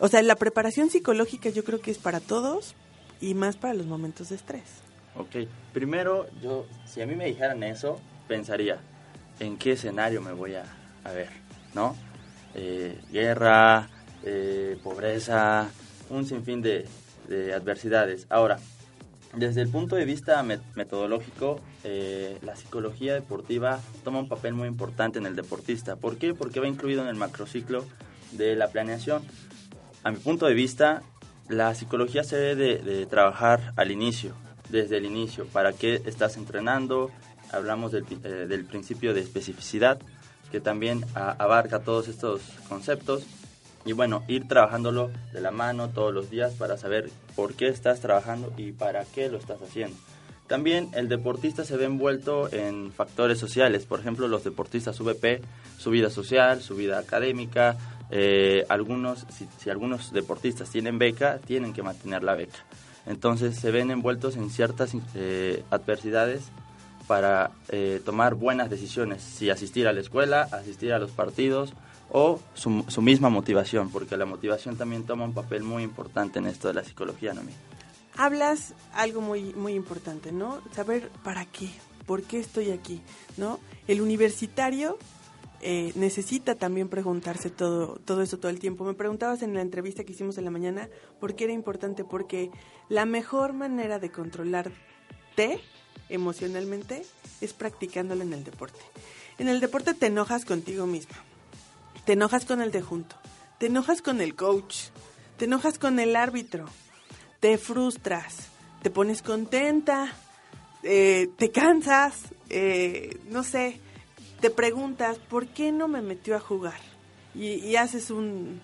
O 0.00 0.08
sea, 0.08 0.20
la 0.22 0.34
preparación 0.34 0.90
psicológica 0.90 1.50
yo 1.50 1.62
creo 1.62 1.80
que 1.80 1.92
es 1.92 1.98
para 1.98 2.18
todos 2.18 2.74
y 3.20 3.34
más 3.34 3.56
para 3.56 3.74
los 3.74 3.86
momentos 3.86 4.30
de 4.30 4.34
estrés. 4.34 4.64
ok. 5.14 5.46
Primero, 5.72 6.26
yo, 6.42 6.66
si 6.84 7.00
a 7.00 7.06
mí 7.06 7.14
me 7.14 7.26
dijeran 7.26 7.62
eso, 7.62 8.00
pensaría, 8.26 8.80
¿en 9.38 9.56
qué 9.56 9.74
escenario 9.74 10.20
me 10.20 10.32
voy 10.32 10.56
a, 10.56 10.64
a 11.04 11.12
ver? 11.12 11.28
¿No? 11.74 11.94
Eh, 12.56 12.98
guerra, 13.12 13.88
eh, 14.24 14.76
pobreza, 14.82 15.68
un 16.08 16.26
sinfín 16.26 16.60
de, 16.60 16.88
de 17.28 17.54
adversidades. 17.54 18.26
Ahora, 18.30 18.58
desde 19.34 19.62
el 19.62 19.68
punto 19.68 19.96
de 19.96 20.04
vista 20.04 20.42
met- 20.42 20.60
metodológico, 20.74 21.60
eh, 21.84 22.38
la 22.42 22.56
psicología 22.56 23.14
deportiva 23.14 23.80
toma 24.04 24.18
un 24.18 24.28
papel 24.28 24.54
muy 24.54 24.66
importante 24.68 25.18
en 25.18 25.26
el 25.26 25.36
deportista. 25.36 25.96
¿Por 25.96 26.16
qué? 26.16 26.34
Porque 26.34 26.60
va 26.60 26.66
incluido 26.66 27.02
en 27.02 27.08
el 27.08 27.14
macrociclo 27.16 27.84
de 28.32 28.56
la 28.56 28.68
planeación. 28.68 29.22
A 30.02 30.10
mi 30.10 30.18
punto 30.18 30.46
de 30.46 30.54
vista, 30.54 31.02
la 31.48 31.74
psicología 31.74 32.24
se 32.24 32.36
debe 32.36 32.54
de, 32.56 32.78
de 32.96 33.06
trabajar 33.06 33.72
al 33.76 33.90
inicio, 33.90 34.34
desde 34.68 34.96
el 34.98 35.04
inicio. 35.04 35.46
¿Para 35.46 35.72
qué 35.72 36.00
estás 36.06 36.36
entrenando? 36.36 37.10
Hablamos 37.52 37.92
del, 37.92 38.04
eh, 38.24 38.46
del 38.48 38.64
principio 38.64 39.14
de 39.14 39.20
especificidad, 39.20 40.00
que 40.52 40.60
también 40.60 41.04
a- 41.14 41.32
abarca 41.32 41.80
todos 41.80 42.08
estos 42.08 42.40
conceptos. 42.68 43.24
Y 43.84 43.92
bueno, 43.92 44.24
ir 44.28 44.46
trabajándolo 44.46 45.10
de 45.32 45.40
la 45.40 45.50
mano 45.50 45.88
todos 45.88 46.12
los 46.12 46.30
días 46.30 46.52
para 46.54 46.76
saber 46.76 47.08
por 47.34 47.54
qué 47.54 47.68
estás 47.68 48.00
trabajando 48.00 48.52
y 48.56 48.72
para 48.72 49.04
qué 49.04 49.28
lo 49.28 49.38
estás 49.38 49.62
haciendo. 49.62 49.96
También 50.50 50.90
el 50.94 51.08
deportista 51.08 51.64
se 51.64 51.76
ve 51.76 51.84
envuelto 51.84 52.52
en 52.52 52.90
factores 52.90 53.38
sociales, 53.38 53.86
por 53.86 54.00
ejemplo 54.00 54.26
los 54.26 54.42
deportistas 54.42 54.98
VP, 54.98 55.40
su 55.78 55.90
vida 55.90 56.10
social, 56.10 56.60
su 56.60 56.74
vida 56.74 56.98
académica, 56.98 57.76
eh, 58.10 58.66
algunos, 58.68 59.26
si, 59.30 59.70
algunos 59.70 60.12
deportistas 60.12 60.68
tienen 60.68 60.98
beca, 60.98 61.38
tienen 61.38 61.72
que 61.72 61.84
mantener 61.84 62.24
la 62.24 62.34
beca. 62.34 62.58
Entonces 63.06 63.56
se 63.56 63.70
ven 63.70 63.92
envueltos 63.92 64.36
en 64.36 64.50
ciertas 64.50 64.92
eh, 65.14 65.62
adversidades 65.70 66.42
para 67.06 67.52
eh, 67.68 68.00
tomar 68.04 68.34
buenas 68.34 68.70
decisiones, 68.70 69.22
si 69.22 69.50
asistir 69.50 69.86
a 69.86 69.92
la 69.92 70.00
escuela, 70.00 70.48
asistir 70.50 70.92
a 70.92 70.98
los 70.98 71.12
partidos 71.12 71.74
o 72.12 72.40
su, 72.54 73.02
misma 73.02 73.28
motivación, 73.28 73.90
porque 73.90 74.16
la 74.16 74.26
motivación 74.26 74.76
también 74.76 75.04
toma 75.04 75.24
un 75.24 75.34
papel 75.34 75.62
muy 75.62 75.82
importante 75.82 76.38
en 76.38 76.46
esto 76.46 76.68
de 76.68 76.74
la 76.74 76.84
psicología, 76.84 77.34
¿no? 77.34 77.42
Hablas 78.16 78.74
algo 78.92 79.20
muy, 79.20 79.54
muy 79.54 79.74
importante, 79.74 80.32
¿no? 80.32 80.60
Saber 80.74 81.10
para 81.22 81.46
qué, 81.46 81.70
por 82.06 82.22
qué 82.22 82.40
estoy 82.40 82.70
aquí, 82.70 83.00
¿no? 83.36 83.60
El 83.86 84.00
universitario 84.00 84.98
eh, 85.62 85.92
necesita 85.94 86.54
también 86.54 86.88
preguntarse 86.88 87.50
todo, 87.50 88.00
todo 88.04 88.22
eso 88.22 88.38
todo 88.38 88.50
el 88.50 88.58
tiempo. 88.58 88.84
Me 88.84 88.94
preguntabas 88.94 89.42
en 89.42 89.54
la 89.54 89.60
entrevista 89.60 90.04
que 90.04 90.12
hicimos 90.12 90.38
en 90.38 90.44
la 90.44 90.50
mañana 90.50 90.88
por 91.20 91.34
qué 91.34 91.44
era 91.44 91.52
importante, 91.52 92.02
porque 92.02 92.50
la 92.88 93.04
mejor 93.04 93.52
manera 93.52 93.98
de 93.98 94.10
controlarte 94.10 95.60
emocionalmente 96.08 97.02
es 97.40 97.52
practicándolo 97.52 98.22
en 98.22 98.32
el 98.32 98.44
deporte. 98.44 98.80
En 99.38 99.48
el 99.48 99.60
deporte 99.60 99.94
te 99.94 100.06
enojas 100.06 100.44
contigo 100.44 100.86
mismo, 100.86 101.14
te 102.04 102.12
enojas 102.12 102.44
con 102.44 102.60
el 102.60 102.70
de 102.70 102.82
junto, 102.82 103.16
te 103.58 103.66
enojas 103.66 104.02
con 104.02 104.20
el 104.20 104.34
coach, 104.34 104.88
te 105.36 105.44
enojas 105.44 105.78
con 105.78 105.98
el 105.98 106.16
árbitro, 106.16 106.66
te 107.40 107.58
frustras, 107.58 108.48
te 108.82 108.90
pones 108.90 109.22
contenta, 109.22 110.12
eh, 110.82 111.28
te 111.36 111.50
cansas, 111.50 112.14
eh, 112.48 113.18
no 113.28 113.42
sé, 113.42 113.80
te 114.40 114.50
preguntas, 114.50 115.18
¿por 115.18 115.46
qué 115.48 115.72
no 115.72 115.88
me 115.88 116.02
metió 116.02 116.36
a 116.36 116.40
jugar? 116.40 116.80
Y, 117.34 117.76
haces 117.76 118.10
un, 118.10 118.60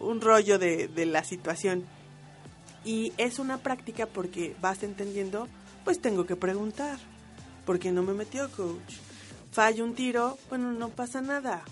un 0.00 0.20
rollo 0.20 0.58
de, 0.58 0.88
de 0.88 1.04
la 1.04 1.24
situación. 1.24 1.84
Y 2.84 3.12
es 3.18 3.38
una 3.38 3.58
práctica 3.58 4.06
porque 4.06 4.56
vas 4.62 4.82
entendiendo, 4.82 5.46
pues 5.84 6.00
tengo 6.00 6.24
que 6.24 6.36
preguntar, 6.36 6.98
¿por 7.66 7.78
qué 7.78 7.92
no 7.92 8.02
me 8.02 8.14
metió, 8.14 8.50
coach? 8.52 8.94
Fallo 9.50 9.84
un 9.84 9.94
tiro, 9.94 10.38
bueno, 10.48 10.72
no 10.72 10.88
pasa 10.88 11.20
nada, 11.20 11.62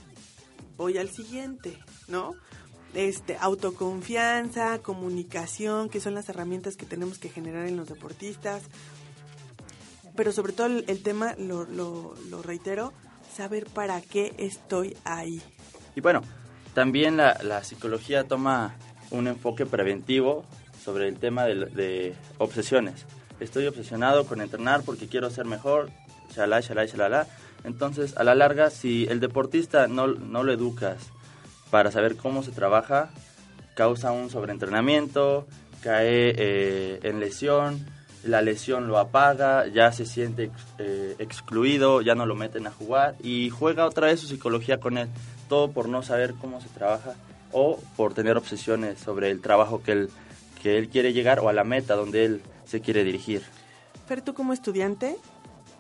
voy 0.77 0.99
al 0.99 1.09
siguiente, 1.09 1.79
¿no? 2.09 2.35
Este, 2.95 3.37
autoconfianza, 3.41 4.79
comunicación, 4.79 5.91
que 5.91 6.01
son 6.01 6.15
las 6.15 6.29
herramientas 6.29 6.77
que 6.77 6.87
tenemos 6.87 7.19
que 7.19 7.29
generar 7.29 7.67
en 7.67 7.77
los 7.77 7.89
deportistas. 7.89 8.63
Pero 10.17 10.33
sobre 10.33 10.55
todo 10.55 10.67
el, 10.67 11.03
tema, 11.03 11.35
lo, 11.37 11.67
lo, 11.67 12.43
reitero, 12.43 12.95
saber 13.35 13.67
para 13.67 14.01
qué 14.01 14.35
estoy 14.39 14.97
ahí. 15.05 15.43
Y 15.95 16.01
bueno, 16.01 16.23
también 16.73 17.19
la, 17.19 17.63
psicología 17.65 18.25
toma 18.25 18.75
un 19.11 19.29
enfoque 19.29 19.67
preventivo 19.67 20.47
sobre 20.83 21.09
el 21.09 21.19
tema 21.19 21.45
de, 21.45 22.15
obsesiones. 22.39 23.05
Estoy 23.41 23.67
obsesionado 23.67 24.27
con 24.27 24.41
entrenar 24.41 24.83
porque 24.85 25.07
quiero 25.07 25.29
ser 25.29 25.45
mejor, 25.45 25.91
shalá, 26.35 26.61
shalá, 26.61 26.87
shalala. 26.87 27.27
Entonces, 27.67 28.17
a 28.17 28.25
la 28.25 28.37
larga, 28.37 28.71
si 28.71 29.07
el 29.11 29.19
deportista 29.19 29.89
no, 29.89 30.07
no 30.07 30.45
lo 30.45 30.53
educas 30.53 31.11
para 31.71 31.91
saber 31.91 32.17
cómo 32.17 32.45
se 32.45 32.53
trabaja, 32.53 33.11
causa 33.75 34.13
un 34.13 34.31
sobreentrenamiento, 34.31 35.47
cae 35.83 36.33
eh, 36.37 37.01
en 37.03 37.19
lesión, 37.19 37.85
la 38.23 38.41
lesión 38.41 38.87
lo 38.87 38.99
apaga, 38.99 39.67
ya 39.67 39.91
se 39.91 40.07
siente 40.07 40.51
eh, 40.79 41.17
excluido, 41.19 42.03
ya 42.03 42.15
no 42.15 42.25
lo 42.25 42.37
meten 42.37 42.69
a 42.69 42.71
jugar 42.71 43.17
y 43.21 43.51
juega 43.51 43.85
otra 43.85 44.07
vez 44.07 44.21
su 44.21 44.29
psicología 44.29 44.79
con 44.79 44.97
él, 44.97 45.09
todo 45.49 45.73
por 45.73 45.89
no 45.89 46.03
saber 46.03 46.35
cómo 46.41 46.61
se 46.61 46.69
trabaja 46.69 47.15
o 47.53 47.81
por 47.97 48.15
tener 48.15 48.37
obsesiones 48.37 48.99
sobre 49.01 49.31
el 49.31 49.41
trabajo 49.41 49.83
que 49.83 49.93
él, 49.93 50.11
que 50.63 50.79
él 50.79 50.89
quiere 50.89 51.13
llegar 51.13 51.41
o 51.41 51.49
a 51.49 51.53
la 51.53 51.65
meta 51.65 51.97
donde 51.97 52.25
él 52.25 52.43
se 52.65 52.81
quiere 52.81 53.03
dirigir. 53.03 53.43
Fer, 54.07 54.23
tú 54.23 54.35
como 54.35 54.53
estudiante, 54.53 55.17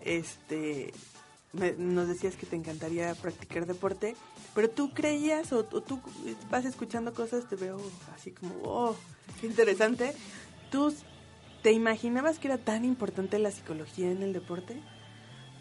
este, 0.02 0.92
nos 1.78 2.08
decías 2.08 2.36
que 2.36 2.46
te 2.46 2.56
encantaría 2.56 3.14
practicar 3.14 3.66
deporte, 3.66 4.16
pero 4.54 4.70
tú 4.70 4.92
creías 4.92 5.52
o, 5.52 5.60
o 5.60 5.80
tú 5.80 6.00
vas 6.50 6.64
escuchando 6.64 7.12
cosas, 7.14 7.48
te 7.48 7.56
veo 7.56 7.80
así 8.14 8.30
como, 8.30 8.54
oh, 8.64 8.96
qué 9.40 9.46
interesante. 9.46 10.12
¿Tú 10.70 10.94
te 11.62 11.72
imaginabas 11.72 12.38
que 12.38 12.48
era 12.48 12.58
tan 12.58 12.84
importante 12.84 13.38
la 13.38 13.50
psicología 13.50 14.10
en 14.10 14.22
el 14.22 14.32
deporte? 14.32 14.80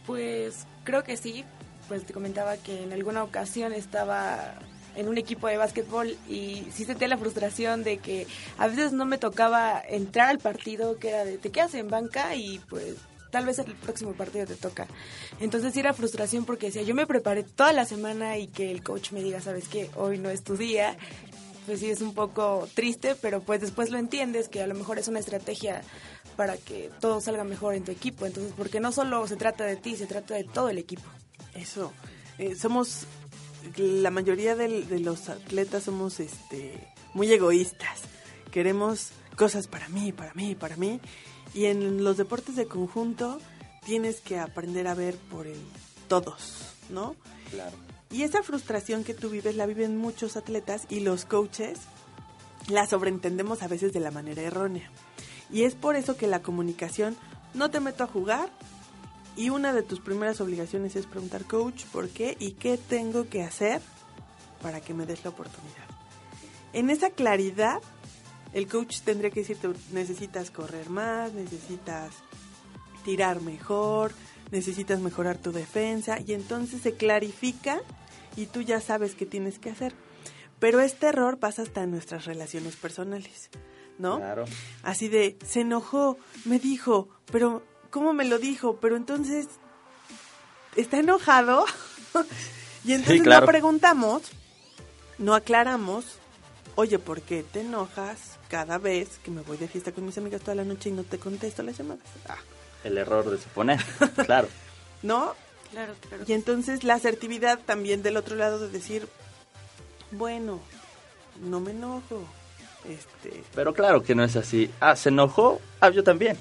Pues 0.06 0.68
creo 0.84 1.04
que 1.04 1.18
sí. 1.18 1.44
Pues 1.88 2.04
te 2.04 2.14
comentaba 2.14 2.58
que 2.58 2.84
en 2.84 2.94
alguna 2.94 3.24
ocasión 3.24 3.72
estaba 3.72 4.56
en 4.96 5.08
un 5.08 5.18
equipo 5.18 5.48
de 5.48 5.58
básquetbol 5.58 6.18
y 6.28 6.66
sí 6.72 6.86
sentía 6.86 7.08
la 7.08 7.18
frustración 7.18 7.84
de 7.84 7.98
que 7.98 8.28
a 8.58 8.68
veces 8.68 8.92
no 8.92 9.06
me 9.06 9.18
tocaba 9.18 9.82
entrar 9.88 10.30
al 10.30 10.40
partido, 10.40 10.98
que 10.98 11.10
era 11.10 11.26
de 11.26 11.38
te 11.38 11.52
quedas 11.52 11.74
en 11.76 11.90
banca 11.90 12.36
y 12.36 12.60
pues 12.70 12.96
tal 13.32 13.46
vez 13.46 13.60
el 13.60 13.74
próximo 13.76 14.14
partido 14.14 14.46
te 14.46 14.56
toca. 14.56 14.88
Entonces 15.40 15.74
sí 15.74 15.80
era 15.80 15.94
frustración 15.94 16.46
porque 16.46 16.68
decía, 16.68 16.82
yo 16.84 16.96
me 16.96 17.06
preparé 17.08 17.44
toda 17.44 17.74
la 17.74 17.86
semana 17.86 18.38
y 18.38 18.48
que 18.48 18.72
el 18.72 18.84
coach 18.84 19.12
me 19.12 19.22
diga, 19.24 19.42
sabes 19.42 19.68
qué, 19.68 19.90
hoy 19.96 20.18
no 20.18 20.30
es 20.30 20.44
tu 20.44 20.56
día. 20.58 20.98
Pues 21.66 21.80
sí 21.80 21.90
es 21.90 22.02
un 22.02 22.14
poco 22.14 22.68
triste, 22.76 23.16
pero 23.16 23.42
pues 23.42 23.60
después 23.60 23.90
lo 23.90 23.98
entiendes 23.98 24.50
que 24.50 24.62
a 24.62 24.68
lo 24.68 24.76
mejor 24.76 25.00
es 25.00 25.08
una 25.08 25.18
estrategia 25.20 25.82
para 26.36 26.58
que 26.58 26.92
todo 27.02 27.22
salga 27.22 27.44
mejor 27.44 27.74
en 27.74 27.84
tu 27.84 27.92
equipo. 27.92 28.28
Entonces, 28.28 28.54
porque 28.56 28.80
no 28.80 28.92
solo 28.92 29.26
se 29.28 29.36
trata 29.36 29.64
de 29.64 29.76
ti, 29.76 29.96
se 29.96 30.06
trata 30.06 30.36
de 30.36 30.44
todo 30.44 30.70
el 30.70 30.78
equipo. 30.78 31.02
Eso, 31.56 31.92
eh, 32.38 32.54
somos, 32.56 33.08
la 33.78 34.12
mayoría 34.12 34.56
del- 34.56 34.88
de 34.88 35.00
los 35.00 35.28
atletas 35.30 35.84
somos 35.86 36.20
este, 36.20 36.88
muy 37.16 37.32
egoístas. 37.34 38.02
Queremos 38.52 39.08
cosas 39.36 39.68
para 39.68 39.90
mí, 39.90 40.12
para 40.12 40.34
mí, 40.36 40.54
para 40.54 40.76
mí. 40.78 41.02
Y 41.56 41.66
en 41.66 42.04
los 42.04 42.18
deportes 42.18 42.56
de 42.56 42.68
conjunto 42.68 43.40
tienes 43.84 44.22
que 44.22 44.38
aprender 44.38 44.88
a 44.88 44.94
ver 44.94 45.16
por 45.16 45.48
el 45.48 45.60
todos, 46.08 46.76
¿no? 46.90 47.16
Claro. 47.50 47.76
Y 48.12 48.22
esa 48.22 48.44
frustración 48.44 49.04
que 49.04 49.16
tú 49.16 49.30
vives 49.30 49.56
la 49.56 49.66
viven 49.66 49.98
muchos 49.98 50.38
atletas 50.38 50.86
y 50.90 51.00
los 51.00 51.26
coaches 51.26 51.80
la 52.68 52.86
sobreentendemos 52.86 53.64
a 53.64 53.68
veces 53.68 53.94
de 53.94 54.00
la 54.00 54.12
manera 54.12 54.42
errónea. 54.42 54.90
Y 55.52 55.64
es 55.64 55.76
por 55.76 55.96
eso 55.96 56.18
que 56.18 56.28
la 56.28 56.42
comunicación, 56.42 57.16
no 57.54 57.72
te 57.72 57.80
meto 57.80 58.04
a 58.04 58.08
jugar 58.08 58.50
y 59.36 59.50
una 59.50 59.74
de 59.74 59.84
tus 59.84 60.00
primeras 60.00 60.42
obligaciones 60.42 60.96
es 60.96 61.08
preguntar, 61.08 61.46
coach, 61.46 61.86
¿por 61.86 62.10
qué 62.10 62.36
y 62.40 62.52
qué 62.52 62.78
tengo 62.78 63.28
que 63.30 63.44
hacer 63.44 63.82
para 64.62 64.82
que 64.82 64.94
me 64.94 65.06
des 65.06 65.24
la 65.24 65.32
oportunidad? 65.32 65.86
En 66.74 66.90
esa 66.90 67.10
claridad, 67.10 67.82
el 68.56 68.70
coach 68.70 69.02
tendría 69.02 69.32
que 69.32 69.42
decirte, 69.42 69.70
necesitas 69.92 70.50
correr 70.50 70.90
más, 70.90 71.34
necesitas 71.34 72.14
tirar 73.04 73.42
mejor, 73.42 74.14
necesitas 74.50 75.02
mejorar 75.02 75.38
tu 75.38 75.52
defensa 75.52 76.20
y 76.26 76.32
entonces 76.32 76.82
se 76.82 76.94
clarifica 76.94 77.82
y 78.38 78.46
tú 78.46 78.62
ya 78.62 78.80
sabes 78.80 79.14
qué 79.14 79.26
tienes 79.26 79.60
que 79.60 79.72
hacer. 79.72 79.94
Pero 80.58 80.80
este 80.80 81.08
error 81.08 81.38
pasa 81.38 81.64
hasta 81.64 81.84
en 81.84 81.92
nuestras 81.92 82.24
relaciones 82.24 82.78
personales, 82.78 83.50
¿no? 84.00 84.20
Claro. 84.20 84.46
Así 84.84 85.10
de, 85.10 85.38
se 85.46 85.60
enojó, 85.60 86.18
me 86.46 86.58
dijo, 86.58 87.10
pero 87.30 87.62
¿cómo 87.90 88.14
me 88.14 88.24
lo 88.24 88.40
dijo? 88.40 88.78
Pero 88.80 88.96
entonces, 88.96 89.48
¿está 90.78 91.00
enojado? 91.00 91.66
y 92.86 92.94
entonces 92.94 93.22
claro. 93.22 93.46
no 93.46 93.52
preguntamos, 93.52 94.22
no 95.18 95.36
aclaramos, 95.36 96.20
oye, 96.76 97.00
¿por 97.00 97.22
qué 97.22 97.44
te 97.44 97.62
enojas 97.62 98.38
cada 98.50 98.78
vez 98.78 99.20
que 99.24 99.32
me 99.32 99.42
voy 99.42 99.58
de 99.58 99.68
fiesta 99.68 99.92
con 99.92 100.06
mis 100.06 100.18
amigas 100.18 100.42
toda 100.42 100.56
la 100.56 100.64
noche 100.64 100.90
y 100.90 100.92
no 100.94 101.04
te 101.04 101.18
contesto 101.18 101.64
las 101.64 101.78
llamadas? 101.78 102.04
Ah, 102.28 102.38
El 102.84 102.98
error 102.98 103.30
de 103.30 103.38
suponer. 103.38 103.80
claro. 104.26 104.48
¿No? 105.02 105.34
Claro, 105.72 105.94
claro. 106.08 106.24
Y 106.28 106.34
entonces 106.34 106.84
la 106.84 106.96
asertividad 106.96 107.60
también 107.60 108.04
del 108.04 108.18
otro 108.18 108.36
lado 108.36 108.60
de 108.60 108.70
decir, 108.70 109.08
bueno, 110.12 110.60
no 111.42 111.60
me 111.60 111.72
enojo. 111.72 112.24
Este, 112.88 113.44
Pero 113.56 113.74
claro 113.74 114.04
que 114.04 114.14
no 114.16 114.24
es 114.24 114.36
así. 114.36 114.70
Ah, 114.80 114.96
¿se 114.96 115.10
enojó? 115.10 115.60
Ah, 115.80 115.90
yo 115.90 116.04
también. 116.04 116.38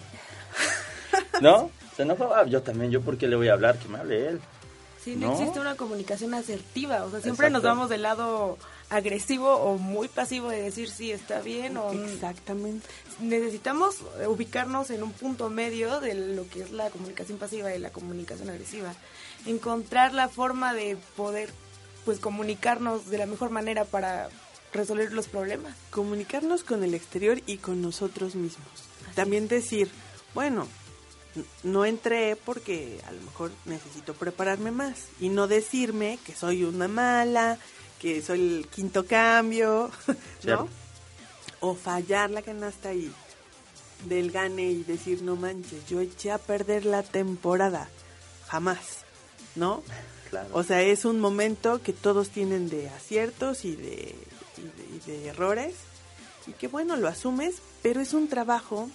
¿No? 1.40 1.70
¿Se 1.96 2.02
enojó? 2.02 2.34
Ah, 2.34 2.44
yo 2.46 2.62
también. 2.62 2.90
¿Yo 2.90 3.00
por 3.00 3.16
qué 3.16 3.26
le 3.26 3.36
voy 3.36 3.48
a 3.48 3.54
hablar? 3.54 3.78
Que 3.78 3.88
me 3.88 3.98
hable 3.98 4.28
él. 4.28 4.40
Sí, 5.02 5.16
no, 5.16 5.28
¿No? 5.28 5.32
existe 5.34 5.60
una 5.60 5.74
comunicación 5.74 6.34
asertiva. 6.34 7.04
O 7.04 7.10
sea, 7.10 7.20
siempre 7.20 7.50
nos 7.50 7.62
vamos 7.62 7.88
del 7.88 8.02
lado 8.02 8.58
agresivo 8.90 9.54
o 9.56 9.78
muy 9.78 10.08
pasivo 10.08 10.48
de 10.50 10.62
decir 10.62 10.90
sí 10.90 11.10
está 11.10 11.40
bien 11.40 11.76
o 11.76 11.92
exactamente. 11.92 12.86
necesitamos 13.20 13.96
eh, 14.20 14.26
ubicarnos 14.26 14.90
en 14.90 15.02
un 15.02 15.12
punto 15.12 15.50
medio 15.50 16.00
de 16.00 16.14
lo 16.14 16.48
que 16.48 16.62
es 16.62 16.70
la 16.70 16.90
comunicación 16.90 17.38
pasiva 17.38 17.74
y 17.74 17.78
la 17.78 17.90
comunicación 17.90 18.50
agresiva. 18.50 18.94
Encontrar 19.46 20.12
la 20.12 20.28
forma 20.28 20.74
de 20.74 20.96
poder 21.16 21.50
pues 22.04 22.18
comunicarnos 22.18 23.08
de 23.08 23.18
la 23.18 23.26
mejor 23.26 23.50
manera 23.50 23.84
para 23.84 24.28
resolver 24.72 25.12
los 25.12 25.28
problemas. 25.28 25.74
Comunicarnos 25.90 26.64
con 26.64 26.84
el 26.84 26.94
exterior 26.94 27.40
y 27.46 27.58
con 27.58 27.80
nosotros 27.80 28.34
mismos. 28.34 28.66
También 29.14 29.48
decir, 29.48 29.88
bueno, 30.34 30.66
no 31.62 31.84
entré 31.84 32.36
porque 32.36 33.00
a 33.06 33.12
lo 33.12 33.22
mejor 33.22 33.50
necesito 33.64 34.14
prepararme 34.14 34.70
más. 34.70 35.06
Y 35.20 35.28
no 35.28 35.46
decirme 35.46 36.18
que 36.24 36.34
soy 36.34 36.64
una 36.64 36.88
mala, 36.88 37.58
que 38.04 38.20
soy 38.20 38.58
el 38.58 38.68
quinto 38.68 39.06
cambio. 39.06 39.90
¿no? 40.44 40.68
O 41.60 41.74
fallar 41.74 42.30
la 42.30 42.42
canasta 42.42 42.92
y 42.92 43.10
del 44.04 44.30
gane 44.30 44.70
y 44.70 44.84
decir, 44.84 45.22
no 45.22 45.36
manches, 45.36 45.86
yo 45.88 46.00
eché 46.00 46.30
a 46.30 46.36
perder 46.36 46.84
la 46.84 47.02
temporada. 47.02 47.88
Jamás, 48.46 48.98
¿no? 49.54 49.82
Claro. 50.28 50.48
O 50.52 50.62
sea, 50.62 50.82
es 50.82 51.06
un 51.06 51.18
momento 51.18 51.80
que 51.80 51.94
todos 51.94 52.28
tienen 52.28 52.68
de 52.68 52.90
aciertos 52.90 53.64
y 53.64 53.74
de, 53.74 54.14
y 54.58 54.62
de, 54.62 54.96
y 54.96 55.00
de 55.06 55.28
errores. 55.28 55.74
Y 56.46 56.52
que 56.52 56.68
bueno, 56.68 56.98
lo 56.98 57.08
asumes, 57.08 57.54
pero 57.82 58.02
es 58.02 58.12
un 58.12 58.28
trabajo 58.28 58.90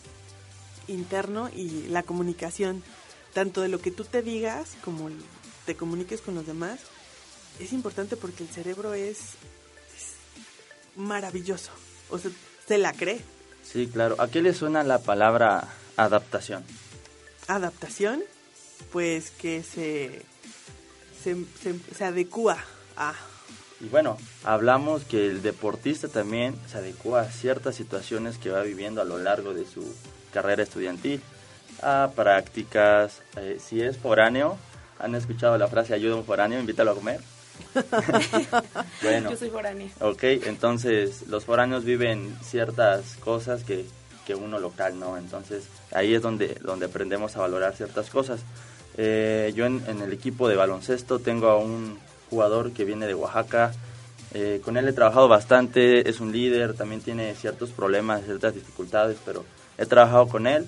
interno 0.87 1.49
y 1.49 1.87
la 1.87 2.03
comunicación, 2.03 2.83
tanto 3.33 3.61
de 3.61 3.69
lo 3.69 3.81
que 3.81 3.89
tú 3.89 4.03
te 4.03 4.21
digas 4.21 4.77
como 4.85 5.09
te 5.65 5.75
comuniques 5.75 6.21
con 6.21 6.35
los 6.35 6.45
demás, 6.45 6.79
es 7.59 7.73
importante 7.73 8.15
porque 8.15 8.43
el 8.43 8.49
cerebro 8.49 8.93
es, 8.93 9.17
es 9.17 10.13
maravilloso. 10.95 11.71
O 12.09 12.17
sea, 12.17 12.31
se 12.67 12.77
la 12.77 12.93
cree. 12.93 13.21
Sí, 13.63 13.87
claro. 13.87 14.15
¿A 14.19 14.29
qué 14.29 14.41
le 14.41 14.53
suena 14.53 14.83
la 14.83 14.99
palabra 14.99 15.67
adaptación? 15.97 16.63
Adaptación, 17.47 18.23
pues 18.91 19.31
que 19.31 19.63
se, 19.63 20.21
se, 21.23 21.35
se, 21.61 21.79
se 21.95 22.05
adecua 22.05 22.57
a... 22.95 23.13
Y 23.81 23.87
bueno, 23.87 24.17
hablamos 24.43 25.03
que 25.03 25.27
el 25.27 25.41
deportista 25.41 26.09
también 26.09 26.55
se 26.69 26.79
adecua 26.79 27.21
a 27.21 27.31
ciertas 27.31 27.75
situaciones 27.75 28.37
que 28.37 28.49
va 28.49 28.61
viviendo 28.61 29.01
a 29.01 29.05
lo 29.05 29.17
largo 29.17 29.53
de 29.53 29.65
su 29.65 29.95
carrera 30.33 30.63
estudiantil, 30.63 31.21
a 31.81 32.11
prácticas, 32.13 33.21
eh, 33.37 33.57
si 33.65 33.81
es 33.81 33.97
foráneo, 33.97 34.57
¿han 34.99 35.15
escuchado 35.15 35.57
la 35.57 35.67
frase 35.67 35.93
ayuda 35.93 36.15
a 36.15 36.17
un 36.17 36.25
foráneo, 36.25 36.59
invítalo 36.59 36.91
a 36.91 36.95
comer? 36.95 37.21
bueno, 39.01 39.31
Yo 39.31 39.37
soy 39.37 39.49
foránea. 39.49 39.87
ok, 39.99 40.23
entonces 40.23 41.27
los 41.27 41.45
foráneos 41.45 41.83
viven 41.83 42.35
ciertas 42.43 43.15
cosas 43.23 43.63
que, 43.63 43.85
que 44.25 44.35
uno 44.35 44.59
local 44.59 44.99
no, 44.99 45.17
entonces 45.17 45.65
ahí 45.91 46.13
es 46.13 46.21
donde, 46.21 46.55
donde 46.61 46.87
aprendemos 46.87 47.35
a 47.35 47.41
valorar 47.41 47.75
ciertas 47.75 48.09
cosas. 48.09 48.41
Eh, 48.97 49.53
yo 49.55 49.65
en, 49.65 49.81
en 49.87 50.01
el 50.01 50.11
equipo 50.11 50.49
de 50.49 50.55
baloncesto 50.55 51.19
tengo 51.19 51.47
a 51.49 51.57
un 51.57 51.99
jugador 52.29 52.73
que 52.73 52.85
viene 52.85 53.07
de 53.07 53.15
Oaxaca, 53.15 53.71
eh, 54.33 54.61
con 54.63 54.77
él 54.77 54.87
he 54.87 54.93
trabajado 54.93 55.27
bastante, 55.27 56.07
es 56.07 56.19
un 56.19 56.31
líder, 56.31 56.75
también 56.75 57.01
tiene 57.01 57.33
ciertos 57.33 57.71
problemas, 57.71 58.23
ciertas 58.25 58.53
dificultades, 58.53 59.17
pero 59.25 59.43
he 59.77 59.85
trabajado 59.85 60.27
con 60.27 60.45
él 60.45 60.67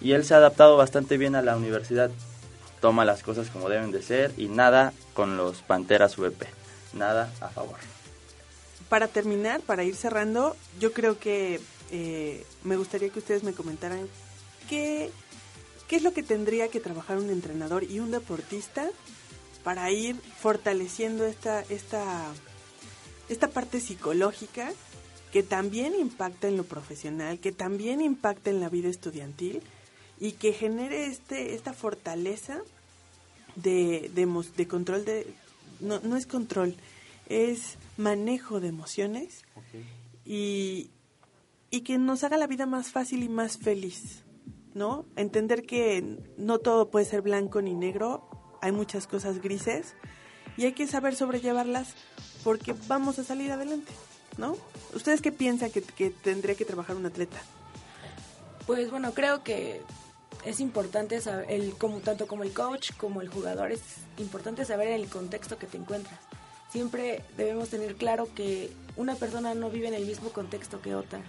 y 0.00 0.12
él 0.12 0.24
se 0.24 0.34
ha 0.34 0.38
adaptado 0.38 0.76
bastante 0.76 1.16
bien 1.16 1.34
a 1.34 1.42
la 1.42 1.56
universidad, 1.56 2.10
toma 2.82 3.04
las 3.04 3.22
cosas 3.22 3.48
como 3.48 3.70
deben 3.70 3.92
de 3.92 4.02
ser 4.02 4.34
y 4.36 4.48
nada 4.48 4.92
con 5.14 5.38
los 5.38 5.62
Panteras 5.62 6.18
VP, 6.18 6.46
nada 6.92 7.32
a 7.40 7.48
favor. 7.48 7.78
Para 8.90 9.08
terminar, 9.08 9.62
para 9.62 9.84
ir 9.84 9.94
cerrando, 9.94 10.56
yo 10.80 10.92
creo 10.92 11.18
que 11.18 11.60
eh, 11.92 12.44
me 12.64 12.76
gustaría 12.76 13.08
que 13.08 13.20
ustedes 13.20 13.44
me 13.44 13.54
comentaran 13.54 14.06
qué, 14.68 15.10
qué 15.88 15.96
es 15.96 16.02
lo 16.02 16.12
que 16.12 16.24
tendría 16.24 16.68
que 16.68 16.80
trabajar 16.80 17.18
un 17.18 17.30
entrenador 17.30 17.84
y 17.84 18.00
un 18.00 18.10
deportista 18.10 18.90
para 19.62 19.90
ir 19.92 20.16
fortaleciendo 20.40 21.24
esta, 21.24 21.60
esta, 21.68 22.26
esta 23.28 23.48
parte 23.48 23.80
psicológica 23.80 24.72
que 25.32 25.44
también 25.44 25.94
impacta 25.94 26.48
en 26.48 26.56
lo 26.56 26.64
profesional, 26.64 27.38
que 27.38 27.52
también 27.52 28.02
impacta 28.02 28.50
en 28.50 28.60
la 28.60 28.68
vida 28.68 28.88
estudiantil 28.88 29.62
y 30.22 30.32
que 30.38 30.52
genere 30.52 31.06
este, 31.06 31.54
esta 31.56 31.72
fortaleza 31.72 32.60
de, 33.56 34.08
de, 34.14 34.22
emo- 34.26 34.44
de 34.56 34.68
control 34.68 35.04
de... 35.04 35.26
No, 35.80 35.98
no 35.98 36.16
es 36.16 36.26
control, 36.28 36.76
es 37.28 37.76
manejo 37.96 38.60
de 38.60 38.68
emociones 38.68 39.42
y, 40.24 40.90
y 41.70 41.80
que 41.80 41.98
nos 41.98 42.22
haga 42.22 42.36
la 42.36 42.46
vida 42.46 42.66
más 42.66 42.92
fácil 42.92 43.24
y 43.24 43.28
más 43.28 43.58
feliz, 43.58 44.22
¿no? 44.74 45.06
Entender 45.16 45.66
que 45.66 46.18
no 46.38 46.60
todo 46.60 46.88
puede 46.88 47.04
ser 47.04 47.20
blanco 47.22 47.60
ni 47.60 47.74
negro, 47.74 48.28
hay 48.60 48.70
muchas 48.70 49.08
cosas 49.08 49.42
grises 49.42 49.94
y 50.56 50.66
hay 50.66 50.72
que 50.72 50.86
saber 50.86 51.16
sobrellevarlas 51.16 51.94
porque 52.44 52.76
vamos 52.86 53.18
a 53.18 53.24
salir 53.24 53.50
adelante, 53.50 53.90
¿no? 54.38 54.56
¿Ustedes 54.94 55.20
qué 55.20 55.32
piensan 55.32 55.72
que, 55.72 55.82
que 55.82 56.10
tendría 56.10 56.54
que 56.54 56.64
trabajar 56.64 56.94
un 56.94 57.06
atleta? 57.06 57.42
Pues 58.68 58.88
bueno, 58.88 59.12
creo 59.14 59.42
que 59.42 59.80
es 60.44 60.60
importante 60.60 61.20
saber, 61.20 61.50
el, 61.50 61.74
como, 61.74 61.98
tanto 61.98 62.26
como 62.26 62.42
el 62.42 62.52
coach 62.52 62.92
como 62.96 63.20
el 63.20 63.28
jugador, 63.28 63.72
es 63.72 63.80
importante 64.18 64.64
saber 64.64 64.88
el 64.88 65.08
contexto 65.08 65.58
que 65.58 65.66
te 65.66 65.76
encuentras. 65.76 66.18
Siempre 66.70 67.22
debemos 67.36 67.68
tener 67.68 67.96
claro 67.96 68.28
que 68.34 68.72
una 68.96 69.14
persona 69.14 69.54
no 69.54 69.70
vive 69.70 69.88
en 69.88 69.94
el 69.94 70.06
mismo 70.06 70.30
contexto 70.30 70.80
que 70.80 70.94
otra. 70.94 71.20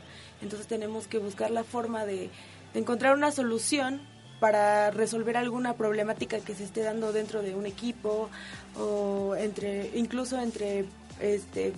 Entonces 0.41 0.67
tenemos 0.67 1.07
que 1.07 1.17
buscar 1.17 1.51
la 1.51 1.63
forma 1.63 2.05
de, 2.05 2.29
de 2.73 2.79
encontrar 2.79 3.15
una 3.15 3.31
solución 3.31 4.01
para 4.39 4.91
resolver 4.91 5.37
alguna 5.37 5.75
problemática 5.75 6.39
que 6.39 6.55
se 6.55 6.63
esté 6.63 6.81
dando 6.81 7.13
dentro 7.13 7.41
de 7.41 7.55
un 7.55 7.65
equipo 7.65 8.29
o 8.77 9.35
entre 9.35 9.91
incluso 9.95 10.39
entre 10.39 10.85
este 11.21 11.73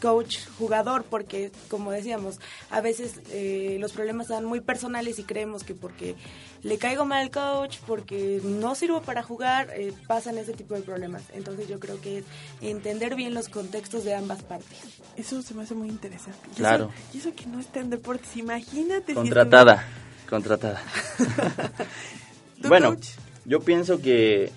coach 0.00 0.38
jugador 0.58 1.04
porque 1.04 1.50
como 1.68 1.90
decíamos 1.90 2.38
a 2.70 2.80
veces 2.80 3.14
eh, 3.30 3.76
los 3.80 3.92
problemas 3.92 4.28
son 4.28 4.44
muy 4.44 4.60
personales 4.60 5.18
y 5.18 5.24
creemos 5.24 5.64
que 5.64 5.74
porque 5.74 6.14
le 6.62 6.78
caigo 6.78 7.04
mal 7.04 7.22
al 7.22 7.30
coach 7.30 7.78
porque 7.86 8.40
no 8.44 8.74
sirvo 8.74 9.02
para 9.02 9.22
jugar 9.22 9.70
eh, 9.76 9.92
pasan 10.06 10.38
ese 10.38 10.52
tipo 10.52 10.74
de 10.74 10.82
problemas 10.82 11.22
entonces 11.34 11.68
yo 11.68 11.78
creo 11.80 12.00
que 12.00 12.18
es 12.18 12.24
entender 12.60 13.14
bien 13.16 13.34
los 13.34 13.48
contextos 13.48 14.04
de 14.04 14.14
ambas 14.14 14.42
partes 14.42 14.78
Eso 15.16 15.42
se 15.42 15.52
me 15.54 15.62
hace 15.64 15.74
muy 15.74 15.88
interesante. 15.88 16.38
Y 16.52 16.54
Claro. 16.56 16.92
eso- 16.94 17.16
Y 17.16 17.18
eso, 17.18 17.34
que 17.34 17.46
no 17.46 17.58
está 17.58 17.80
en 17.80 17.90
deportes, 17.90 18.36
imagínate. 18.36 19.12
si 19.12 19.14
Contratada, 19.14 19.84
contratada. 20.28 20.80
¿Tú, 22.62 22.68
bueno, 22.68 22.90
coach? 22.94 23.08
yo 23.44 23.60
pienso 23.60 24.00
que 24.00 24.52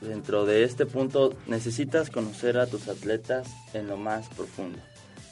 dentro 0.00 0.46
de 0.46 0.64
este 0.64 0.86
punto 0.86 1.34
necesitas 1.46 2.10
conocer 2.10 2.58
a 2.58 2.66
tus 2.66 2.88
atletas 2.88 3.48
en 3.74 3.86
lo 3.86 3.96
más 3.96 4.28
profundo. 4.28 4.78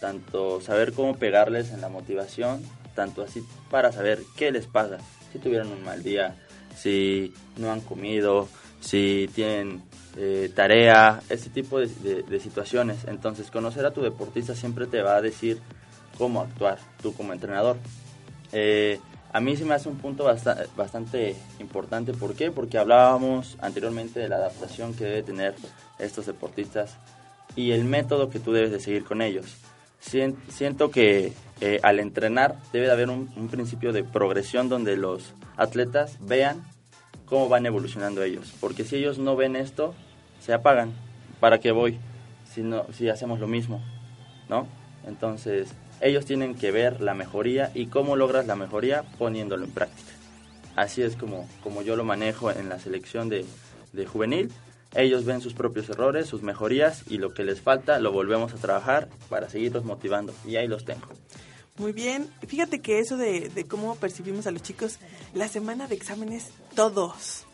Tanto 0.01 0.61
saber 0.61 0.93
cómo 0.93 1.17
pegarles 1.17 1.71
en 1.71 1.81
la 1.81 1.89
motivación, 1.89 2.63
tanto 2.95 3.23
así 3.23 3.43
para 3.71 3.93
saber 3.93 4.21
qué 4.37 4.51
les 4.53 4.67
pasa. 4.67 4.99
Si 5.33 5.39
tuvieron 5.39 5.73
un 5.73 5.85
mal 5.85 6.03
día, 6.03 6.37
si 6.77 7.33
no 7.57 7.73
han 7.73 7.81
comido, 7.81 8.49
si 8.81 9.29
tienen 9.35 9.83
eh, 10.17 10.51
tarea, 10.55 11.21
ese 11.29 11.51
tipo 11.51 11.79
de, 11.81 12.41
situaciones. 12.41 13.05
Entonces, 13.07 13.51
conocer 13.51 13.85
a 13.87 13.93
tu 13.93 14.03
deportista 14.03 14.55
siempre 14.55 14.87
te 14.87 15.03
va 15.03 15.17
a 15.17 15.23
decir 15.23 15.59
cómo 16.17 16.41
actuar, 16.41 16.79
tú 17.03 17.13
como 17.15 17.33
entrenador. 17.33 17.77
Eh, 18.53 19.01
a 19.33 19.41
mí 19.41 19.57
se 19.57 19.65
me 19.65 19.75
hace 19.75 19.89
un 19.89 19.97
punto 19.99 20.25
basta- 20.25 20.65
bastante 20.77 21.37
importante. 21.61 22.13
¿Por 22.13 22.35
qué? 22.35 22.51
Porque 22.51 22.79
hablábamos 22.79 23.57
anteriormente 23.61 24.21
de 24.21 24.29
la 24.29 24.37
adaptación 24.37 24.95
que 24.95 25.05
debe 25.05 25.23
tener 25.23 25.55
estos 25.99 26.27
deportistas 26.27 26.97
y 27.57 27.73
el 27.73 27.85
método 27.85 28.31
que 28.31 28.41
tú 28.41 28.53
debes 28.53 28.71
de 28.71 28.81
seguir 28.81 29.05
con 29.05 29.21
ellos. 29.23 29.47
Sien- 30.01 30.37
Siento 30.49 30.91
que 30.91 31.33
eh, 31.61 31.81
al 31.83 31.99
entrenar 31.99 32.57
debe 32.73 32.87
de 32.87 32.93
haber 32.93 33.11
un, 33.11 33.27
principio 33.51 33.93
de 33.93 34.05
progresión 34.05 34.69
donde 34.69 34.97
los 34.97 35.35
atletas 35.57 36.19
vean 36.21 36.63
cómo 37.27 37.49
van 37.49 37.67
evolucionando 37.67 38.23
ellos. 38.23 38.53
Porque 38.61 38.85
si 38.85 38.97
ellos 38.97 39.19
no 39.19 39.35
ven 39.37 39.57
esto, 39.57 39.95
se 40.41 40.53
apagan. 40.53 40.93
¿Para 41.41 41.59
qué 41.59 41.73
voy? 41.73 41.99
Si, 42.53 42.63
no, 42.63 42.87
si 42.93 43.09
hacemos 43.09 43.41
lo 43.41 43.47
mismo, 43.49 43.83
¿no? 44.49 44.67
Entonces, 45.07 45.71
ellos 46.01 46.25
tienen 46.25 46.55
que 46.55 46.71
ver 46.71 47.01
la 47.01 47.15
mejoría 47.15 47.71
y 47.75 47.87
cómo 47.87 48.17
logras 48.17 48.47
la 48.47 48.57
mejoría 48.57 49.03
poniéndolo 49.19 49.65
en 49.65 49.73
práctica. 49.73 50.11
Así 50.77 51.03
es 51.03 51.17
como, 51.17 51.49
como 51.63 51.83
yo 51.83 51.97
lo 51.97 52.05
manejo 52.05 52.51
en 52.51 52.69
la 52.69 52.79
selección 52.79 53.29
de, 53.29 53.45
de 53.93 54.07
juvenil. 54.07 54.53
Ellos 54.95 55.25
ven 55.25 55.41
sus 55.41 55.53
propios 55.53 55.89
errores, 55.91 56.27
sus 56.29 56.43
mejorías 56.43 57.03
y 57.09 57.19
lo 57.19 57.35
que 57.35 57.45
les 57.45 57.61
falta 57.61 57.99
lo 57.99 58.13
volvemos 58.13 58.53
a 58.53 58.57
trabajar 58.57 59.09
para 59.29 59.51
seguirlos 59.51 59.85
motivando. 59.85 60.33
Y 60.47 60.57
ahí 60.57 60.69
los 60.69 60.85
tengo. 60.85 61.09
Muy 61.79 61.93
bien. 61.93 62.29
Fíjate 62.47 62.81
que 62.81 63.01
eso 63.01 63.17
de, 63.17 63.49
de 63.49 63.65
cómo 63.65 63.97
percibimos 63.97 64.47
a 64.47 64.51
los 64.51 64.63
chicos, 64.63 64.99
la 65.35 65.49
semana 65.49 65.89
de 65.89 65.97
exámenes, 65.97 66.51
todos. 66.75 67.48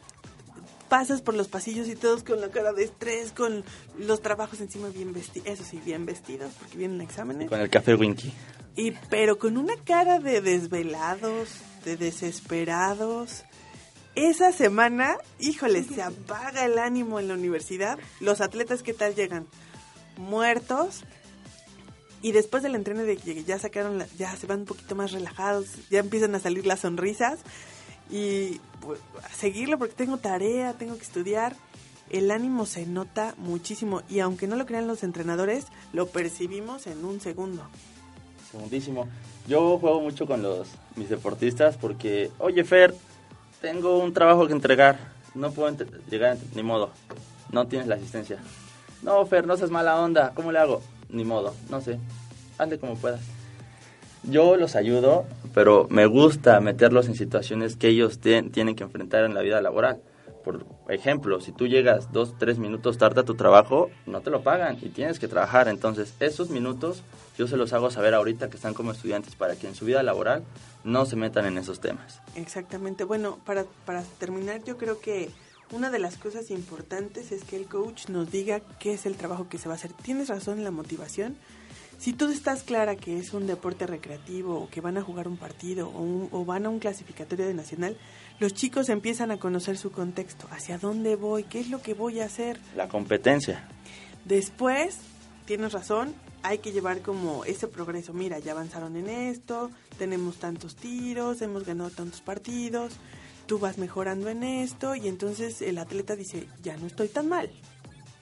Pasas 0.95 1.23
por 1.23 1.35
los 1.35 1.49
pasillos 1.49 1.89
y 1.89 1.97
todos 1.97 2.23
con 2.23 2.41
la 2.41 2.51
cara 2.51 2.73
de 2.73 2.85
estrés, 2.85 3.33
con 3.33 3.65
los 3.99 4.23
trabajos 4.23 4.61
encima 4.61 4.91
bien 4.91 5.13
vestidos, 5.13 5.49
eso 5.49 5.65
sí, 5.69 5.81
bien 5.85 6.07
vestidos, 6.07 6.53
porque 6.57 6.79
vienen 6.79 7.01
exámenes. 7.01 7.49
Con 7.49 7.61
el 7.61 7.69
café 7.69 7.97
Winky. 7.97 8.33
Y 8.77 8.93
pero 9.11 9.37
con 9.37 9.57
una 9.57 9.75
cara 9.85 10.21
de 10.21 10.41
desvelados, 10.41 11.49
de 11.85 11.97
desesperados. 11.97 13.43
Esa 14.15 14.53
semana, 14.53 15.17
híjole, 15.41 15.83
se 15.83 16.01
apaga 16.01 16.65
el 16.65 16.79
ánimo 16.79 17.19
en 17.19 17.27
la 17.27 17.35
universidad. 17.35 17.99
Los 18.21 18.41
atletas, 18.41 18.85
¿qué 18.85 18.95
tal 18.95 19.17
llegan? 19.17 19.49
Muertos. 20.17 21.01
Y 22.23 22.31
después 22.31 22.63
del 22.63 22.77
entreno 22.77 23.03
de 23.03 23.17
que 23.17 23.43
ya 23.43 23.59
sacaron, 23.59 23.99
la- 23.99 24.07
ya 24.17 24.37
se 24.37 24.47
van 24.47 24.61
un 24.61 24.67
poquito 24.67 24.95
más 24.95 25.11
relajados, 25.11 25.67
ya 25.91 25.99
empiezan 25.99 26.37
a 26.37 26.39
salir 26.39 26.65
las 26.67 26.79
sonrisas. 26.79 27.41
Y 28.11 28.61
seguirlo 29.33 29.79
porque 29.79 29.94
tengo 29.94 30.18
tarea, 30.18 30.75
tengo 30.75 30.97
que 30.97 31.03
estudiar. 31.03 31.57
El 32.11 32.31
ánimo 32.31 32.66
se 32.66 32.87
nota 32.87 33.35
muchísimo 33.38 34.03
y 34.09 34.20
aunque 34.20 34.47
no 34.47 34.57
lo 34.57 34.66
crean 34.66 34.87
los 34.87 35.03
entrenadores, 35.03 35.66
lo 35.92 36.07
percibimos 36.07 36.87
en 36.87 37.05
un 37.05 37.20
segundo. 37.20 37.62
Segundísimo. 38.51 39.09
Yo 39.49 39.79
juego 39.79 40.01
mucho 40.01 40.27
con 40.27 40.42
los 40.42 40.68
mis 40.97 41.09
deportistas 41.09 41.77
porque, 41.77 42.31
oye 42.38 42.62
Fer, 42.64 42.94
tengo 43.61 43.99
un 43.99 44.12
trabajo 44.12 44.47
que 44.47 44.53
entregar. 44.53 44.99
No 45.35 45.51
puedo 45.51 45.75
llegar, 46.11 46.37
ni 46.55 46.62
modo. 46.62 46.90
No 47.51 47.66
tienes 47.66 47.88
la 47.88 47.97
asistencia. 47.97 48.38
No, 49.03 49.25
Fer, 49.27 49.47
no 49.47 49.57
seas 49.57 49.70
mala 49.70 50.01
onda. 50.01 50.33
¿Cómo 50.35 50.53
le 50.53 50.59
hago? 50.59 50.83
Ni 51.09 51.25
modo, 51.25 51.55
no 51.70 51.81
sé. 51.81 51.99
Hazle 52.59 52.79
como 52.79 52.94
puedas. 52.94 53.20
Yo 54.29 54.57
los 54.57 54.75
ayudo, 54.75 55.27
pero 55.53 55.87
me 55.91 56.07
gusta 56.07 56.61
meterlos 56.61 57.07
en 57.09 57.15
situaciones 57.15 57.77
que 57.77 57.89
ellos 57.89 58.21
tien- 58.21 58.51
tienen 58.51 58.75
que 58.75 58.85
enfrentar 58.85 59.25
en 59.25 59.35
la 59.35 59.43
vida 59.43 59.61
laboral. 59.61 60.01
Por 60.45 60.65
ejemplo, 60.89 61.41
si 61.41 61.53
tú 61.53 61.67
llegas 61.67 62.13
dos, 62.13 62.37
tres 62.39 62.59
minutos 62.59 62.99
tarde 62.99 63.23
a 63.23 63.25
tu 63.25 63.35
trabajo, 63.35 63.91
no 64.07 64.21
te 64.21 64.31
lo 64.31 64.43
pagan 64.43 64.77
y 64.83 64.91
tienes 64.91 65.19
que 65.19 65.27
trabajar. 65.29 65.69
Entonces, 65.69 66.13
esos 66.21 66.51
minutos 66.51 67.03
yo 67.39 67.47
se 67.47 67.57
los 67.57 67.73
hago 67.73 67.91
saber 67.91 68.13
ahorita 68.15 68.51
que 68.51 68.57
están 68.57 68.75
como 68.75 68.93
estudiantes 68.93 69.37
para 69.37 69.57
que 69.57 69.67
en 69.69 69.75
su 69.75 69.87
vida 69.87 70.03
laboral 70.03 70.45
no 70.85 71.07
se 71.07 71.17
metan 71.17 71.47
en 71.47 71.57
esos 71.57 71.81
temas. 71.81 72.21
Exactamente. 72.35 73.05
Bueno, 73.05 73.39
para, 73.47 73.65
para 73.87 74.03
terminar, 74.19 74.63
yo 74.65 74.77
creo 74.77 75.01
que 75.01 75.31
una 75.73 75.91
de 75.91 75.99
las 75.99 76.19
cosas 76.19 76.51
importantes 76.51 77.33
es 77.33 77.43
que 77.45 77.57
el 77.57 77.65
coach 77.67 78.09
nos 78.11 78.31
diga 78.31 78.61
qué 78.79 78.93
es 78.93 79.07
el 79.07 79.15
trabajo 79.17 79.49
que 79.49 79.57
se 79.57 79.69
va 79.69 79.75
a 79.75 79.77
hacer. 79.77 79.93
Tienes 79.95 80.29
razón 80.29 80.59
en 80.59 80.65
la 80.65 80.71
motivación. 80.71 81.37
Si 82.05 82.12
tú 82.12 82.29
estás 82.31 82.64
clara 82.64 82.97
que 82.97 83.19
es 83.19 83.33
un 83.33 83.47
deporte 83.47 83.87
recreativo 83.87 84.61
o 84.61 84.69
que 84.69 84.83
van 84.83 84.99
a 84.99 85.03
jugar 85.03 85.27
un 85.27 85.38
partido 85.38 85.88
o, 85.88 86.01
un- 86.03 86.29
o 86.33 86.45
van 86.45 86.67
a 86.67 86.69
un 86.69 86.79
clasificatorio 86.79 87.47
de 87.47 87.55
nacional, 87.55 87.97
los 88.40 88.53
chicos 88.53 88.90
empiezan 88.90 89.31
a 89.31 89.38
conocer 89.38 89.79
su 89.79 89.90
contexto, 89.90 90.47
hacia 90.51 90.77
dónde 90.77 91.17
voy, 91.17 91.45
qué 91.45 91.61
es 91.61 91.71
lo 91.71 91.81
que 91.81 91.95
voy 91.95 92.21
a 92.21 92.27
hacer. 92.27 92.61
La 92.77 92.88
competencia. 92.88 93.67
Después, 94.27 94.99
tienes 95.47 95.73
razón, 95.73 96.14
hay 96.43 96.59
que 96.59 96.73
llevar 96.73 97.01
como 97.01 97.47
ese 97.47 97.69
progreso. 97.69 98.12
Mira, 98.12 98.38
ya 98.38 98.53
avanzaron 98.53 98.97
en 98.97 99.09
esto, 99.09 99.71
tenemos 99.99 100.37
tantos 100.37 100.77
tiros, 100.77 101.40
hemos 101.40 101.64
ganado 101.64 101.88
tantos 101.88 102.21
partidos, 102.21 102.93
tú 103.47 103.59
vas 103.59 103.79
mejorando 103.79 104.29
en 104.29 104.43
esto 104.43 104.95
y 104.95 105.09
entonces 105.09 105.62
el 105.62 105.79
atleta 105.79 106.17
dice, 106.17 106.49
ya 106.62 106.77
no 106.77 106.87
estoy 106.87 107.09
tan 107.09 107.29
mal, 107.31 107.49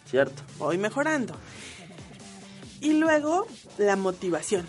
¿Cierto? 0.08 0.40
voy 0.58 0.78
mejorando. 0.78 1.34
Y 2.82 2.94
luego, 2.94 3.46
la 3.78 3.96
motivación. 3.96 4.66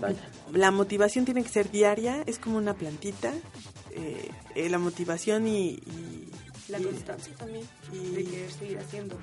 Vaya. 0.00 0.20
La 0.52 0.70
motivación 0.70 1.24
tiene 1.24 1.42
que 1.42 1.48
ser 1.48 1.70
diaria, 1.70 2.22
es 2.26 2.38
como 2.38 2.56
una 2.58 2.74
plantita. 2.74 3.32
eh, 3.92 4.30
eh, 4.54 4.68
la 4.68 4.78
motivación 4.78 5.46
y... 5.48 5.70
y- 5.70 6.30
La 6.68 6.78
constancia 6.78 7.34
también 7.36 7.66
y- 7.92 8.10
de 8.14 8.24
querer 8.24 8.52
seguir 8.52 8.78
haciendo. 8.78 9.16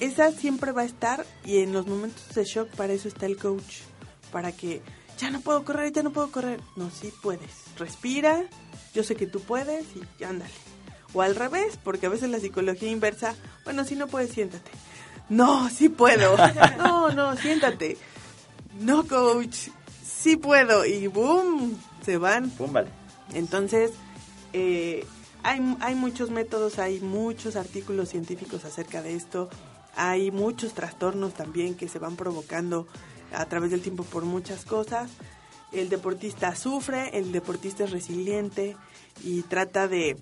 esa 0.00 0.30
siempre 0.32 0.70
va 0.72 0.82
a 0.82 0.84
estar 0.84 1.26
y 1.44 1.58
en 1.58 1.72
los 1.72 1.86
momentos 1.86 2.34
de 2.34 2.44
shock 2.44 2.68
para 2.76 2.92
eso 2.92 3.08
está 3.08 3.26
el 3.26 3.36
coach, 3.36 3.78
para 4.30 4.52
que 4.52 4.80
ya 5.18 5.30
no 5.30 5.40
puedo 5.40 5.64
correr, 5.64 5.92
ya 5.92 6.02
no 6.02 6.12
puedo 6.12 6.30
correr. 6.30 6.60
No, 6.76 6.90
sí 6.90 7.12
puedes. 7.22 7.50
Respira, 7.78 8.44
yo 8.94 9.02
sé 9.02 9.16
que 9.16 9.26
tú 9.26 9.40
puedes 9.40 9.84
y 10.20 10.24
ándale. 10.24 10.52
O 11.14 11.22
al 11.22 11.34
revés, 11.36 11.78
porque 11.82 12.06
a 12.06 12.10
veces 12.10 12.28
la 12.30 12.38
psicología 12.40 12.90
inversa, 12.90 13.34
bueno, 13.64 13.84
si 13.84 13.96
no 13.96 14.06
puedes, 14.08 14.30
siéntate. 14.32 14.70
No, 15.28 15.68
sí 15.70 15.88
puedo. 15.88 16.36
No, 16.78 17.10
no, 17.10 17.36
siéntate. 17.36 17.96
No, 18.80 19.06
coach, 19.06 19.68
sí 20.04 20.36
puedo. 20.36 20.84
Y 20.84 21.06
boom, 21.06 21.78
se 22.04 22.18
van 22.18 22.50
Pum, 22.50 22.72
vale. 22.72 22.88
entonces, 23.32 23.92
eh, 24.52 25.04
hay, 25.42 25.76
hay 25.80 25.94
muchos 25.94 26.30
métodos, 26.30 26.78
hay 26.78 27.00
muchos 27.00 27.56
artículos 27.56 28.08
científicos 28.08 28.64
acerca 28.64 29.02
de 29.02 29.14
esto, 29.14 29.48
hay 29.96 30.30
muchos 30.30 30.74
trastornos 30.74 31.34
también 31.34 31.74
que 31.74 31.88
se 31.88 31.98
van 31.98 32.16
provocando 32.16 32.86
a 33.32 33.44
través 33.46 33.70
del 33.70 33.80
tiempo 33.82 34.04
por 34.04 34.24
muchas 34.24 34.64
cosas. 34.64 35.10
el 35.72 35.88
deportista 35.88 36.54
sufre, 36.54 37.16
el 37.18 37.32
deportista 37.32 37.84
es 37.84 37.90
resiliente 37.90 38.76
y 39.22 39.42
trata 39.42 39.88
de, 39.88 40.16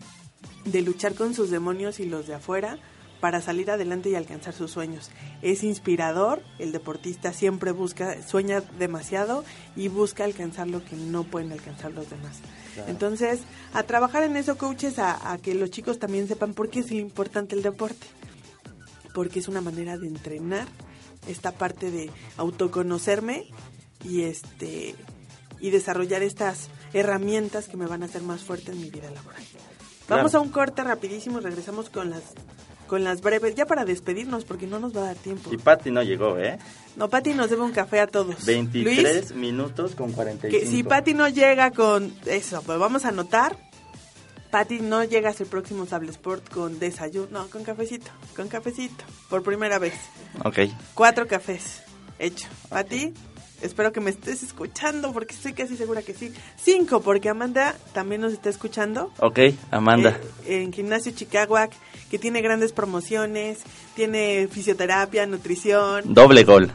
de 0.65 0.83
luchar 0.83 1.15
con 1.15 1.35
sus 1.35 1.51
demonios 1.51 2.01
y 2.01 2.07
los 2.07 2.27
de 2.27 2.35
afuera 2.35 2.79
para 3.23 3.41
salir 3.41 3.71
adelante 3.71 4.11
y 4.11 4.17
alcanzar 4.17 4.53
sus 4.53 4.73
sueños. 4.73 5.11
Es 5.43 5.63
inspirador, 5.63 6.43
el 6.59 6.73
deportista 6.73 7.33
siempre 7.33 7.71
busca, 7.71 8.21
sueña 8.27 8.63
demasiado 8.81 9.45
y 9.77 9.87
busca 9.87 10.25
alcanzar 10.25 10.67
lo 10.67 10.85
que 10.85 10.97
no 10.97 11.23
pueden 11.23 11.53
alcanzar 11.53 11.93
los 11.93 12.11
demás. 12.11 12.41
Entonces, 12.89 13.39
a 13.75 13.85
trabajar 13.85 14.25
en 14.25 14.37
eso, 14.37 14.59
coaches, 14.59 14.99
a, 14.99 15.31
a 15.33 15.39
que 15.39 15.55
los 15.55 15.71
chicos 15.71 16.01
también 16.01 16.27
sepan 16.27 16.53
por 16.53 16.69
qué 16.69 16.81
es 16.81 16.91
importante 16.91 17.55
el 17.55 17.63
deporte. 17.63 18.09
Porque 19.15 19.39
es 19.39 19.47
una 19.47 19.61
manera 19.61 19.97
de 19.99 20.09
entrenar 20.09 20.67
esta 21.29 21.53
parte 21.53 21.93
de 21.93 22.11
autoconocerme 22.39 23.45
y 24.05 24.23
este 24.23 24.97
y 25.61 25.71
desarrollar 25.71 26.25
estas 26.25 26.71
herramientas 26.93 27.69
que 27.69 27.77
me 27.77 27.87
van 27.87 28.03
a 28.03 28.07
hacer 28.07 28.23
más 28.23 28.43
fuerte 28.43 28.73
en 28.73 28.81
mi 28.81 28.91
vida 28.91 29.09
laboral. 29.13 29.43
Vamos 30.09 30.33
Claro. 30.33 30.39
a 30.39 30.47
un 30.47 30.49
corte 30.53 30.83
rapidísimo, 30.83 31.39
regresamos 31.39 31.89
con 31.89 32.11
las 32.11 32.23
con 32.93 33.05
las 33.05 33.23
breves, 33.23 33.55
ya 33.55 33.65
para 33.65 33.87
despedirnos 33.87 34.45
porque 34.45 34.67
no 34.67 34.79
nos 34.79 34.95
va 34.95 35.01
a 35.01 35.05
dar 35.05 35.17
tiempo. 35.17 35.51
Y 35.51 35.57
Patti 35.57 35.91
no 35.91 36.03
llegó, 36.03 36.37
¿eh? 36.37 36.59
No, 36.95 37.09
Pati 37.09 37.33
nos 37.33 37.49
debe 37.49 37.63
un 37.63 37.73
café 37.73 38.01
a 38.01 38.07
todos. 38.07 38.45
23 38.45 39.15
Luis, 39.15 39.35
minutos 39.35 39.95
con 39.95 40.13
45. 40.13 40.51
que 40.51 40.71
si 40.71 40.83
Pati 40.83 41.15
no 41.15 41.27
llega 41.27 41.71
con 41.71 42.13
eso, 42.27 42.61
pues 42.61 42.79
vamos 42.79 43.07
a 43.07 43.09
anotar. 43.09 43.57
Pati 44.51 44.81
no 44.81 45.05
llega 45.05 45.31
hasta 45.31 45.43
el 45.43 45.49
próximo 45.49 45.87
Sable 45.87 46.11
Sport 46.11 46.51
con 46.51 46.79
desayuno, 46.79 47.29
no, 47.31 47.49
con 47.49 47.65
cafecito, 47.65 48.11
con 48.37 48.49
cafecito, 48.49 49.05
por 49.31 49.43
primera 49.43 49.79
vez. 49.79 49.95
Ok. 50.45 50.59
Cuatro 50.93 51.27
cafés, 51.27 51.81
hecho. 52.19 52.47
Pati, 52.69 53.15
espero 53.63 53.93
que 53.93 54.01
me 54.01 54.11
estés 54.11 54.43
escuchando 54.43 55.13
porque 55.13 55.35
estoy 55.35 55.53
casi 55.53 55.77
segura 55.77 56.03
que 56.03 56.15
sí. 56.15 56.33
Cinco, 56.57 57.01
porque 57.01 57.29
Amanda 57.29 57.77
también 57.93 58.21
nos 58.21 58.33
está 58.33 58.51
escuchando. 58.51 59.13
Ok, 59.19 59.39
Amanda. 59.71 60.19
Eh, 60.47 60.63
en 60.63 60.73
Gimnasio 60.73 61.13
Chicagoac, 61.13 61.73
que 62.11 62.19
tiene 62.19 62.43
grandes 62.43 62.73
promociones, 62.73 63.61
tiene 63.95 64.49
fisioterapia, 64.51 65.27
nutrición. 65.27 66.13
Doble 66.13 66.45
gol. 66.45 66.71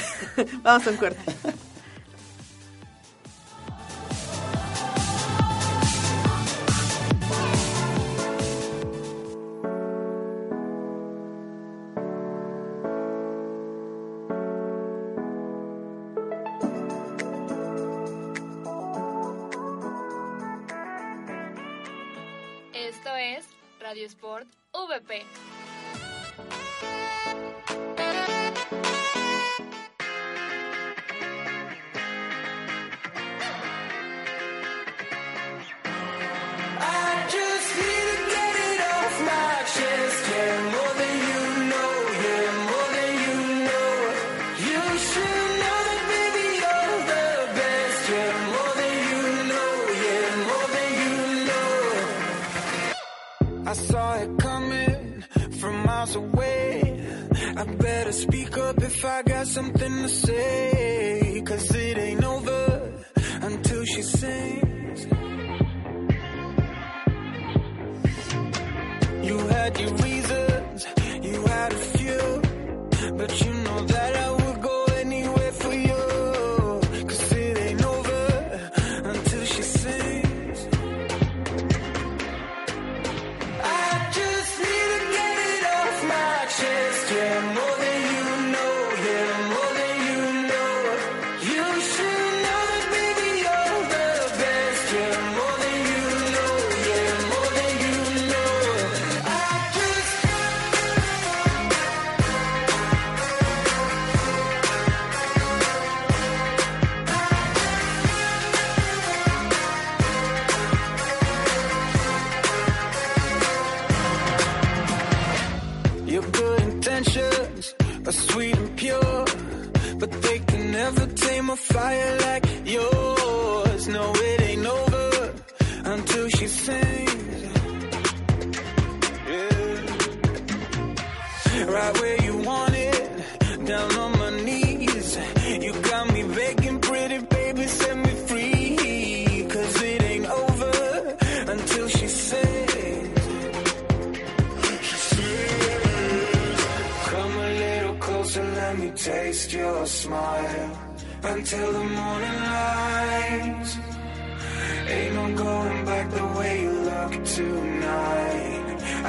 Vamos 0.62 0.86
a 0.86 0.90
un 0.90 0.96
corte. 0.96 1.20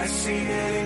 See 0.08 0.48
it 0.48 0.77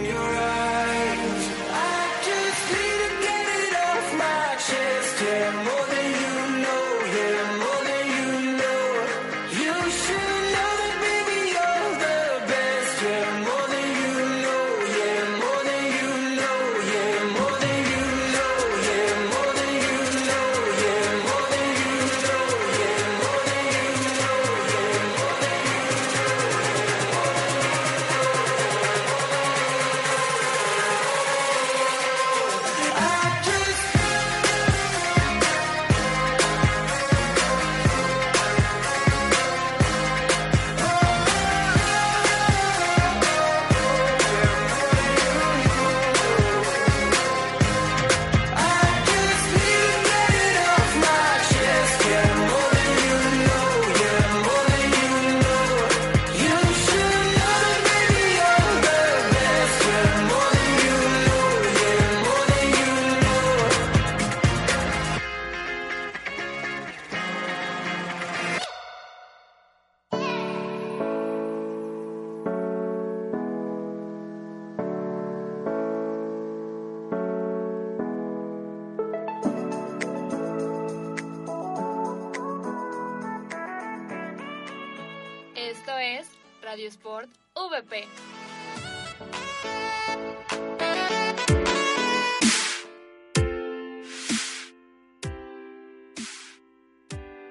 Sport 86.80 87.30
VP. 87.54 88.08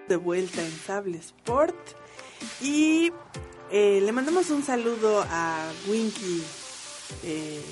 de 0.08 0.16
vuelta 0.16 0.60
en 0.62 0.72
Sable 0.72 1.18
Sport 1.18 1.76
y 2.60 3.12
eh, 3.70 4.00
le 4.02 4.12
mandamos 4.12 4.50
un 4.50 4.64
saludo 4.64 5.24
a 5.30 5.70
Winky 5.86 6.42
eh, 7.22 7.62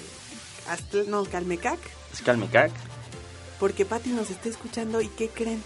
Astl- 0.68 1.06
no, 1.06 1.24
Calmecac 1.24 1.78
Es 2.12 2.22
Calmecac. 2.22 2.70
porque 3.58 3.84
Patti 3.84 4.10
nos 4.10 4.30
está 4.30 4.48
escuchando 4.48 5.00
y 5.00 5.08
¿qué 5.08 5.28
creen? 5.28 5.62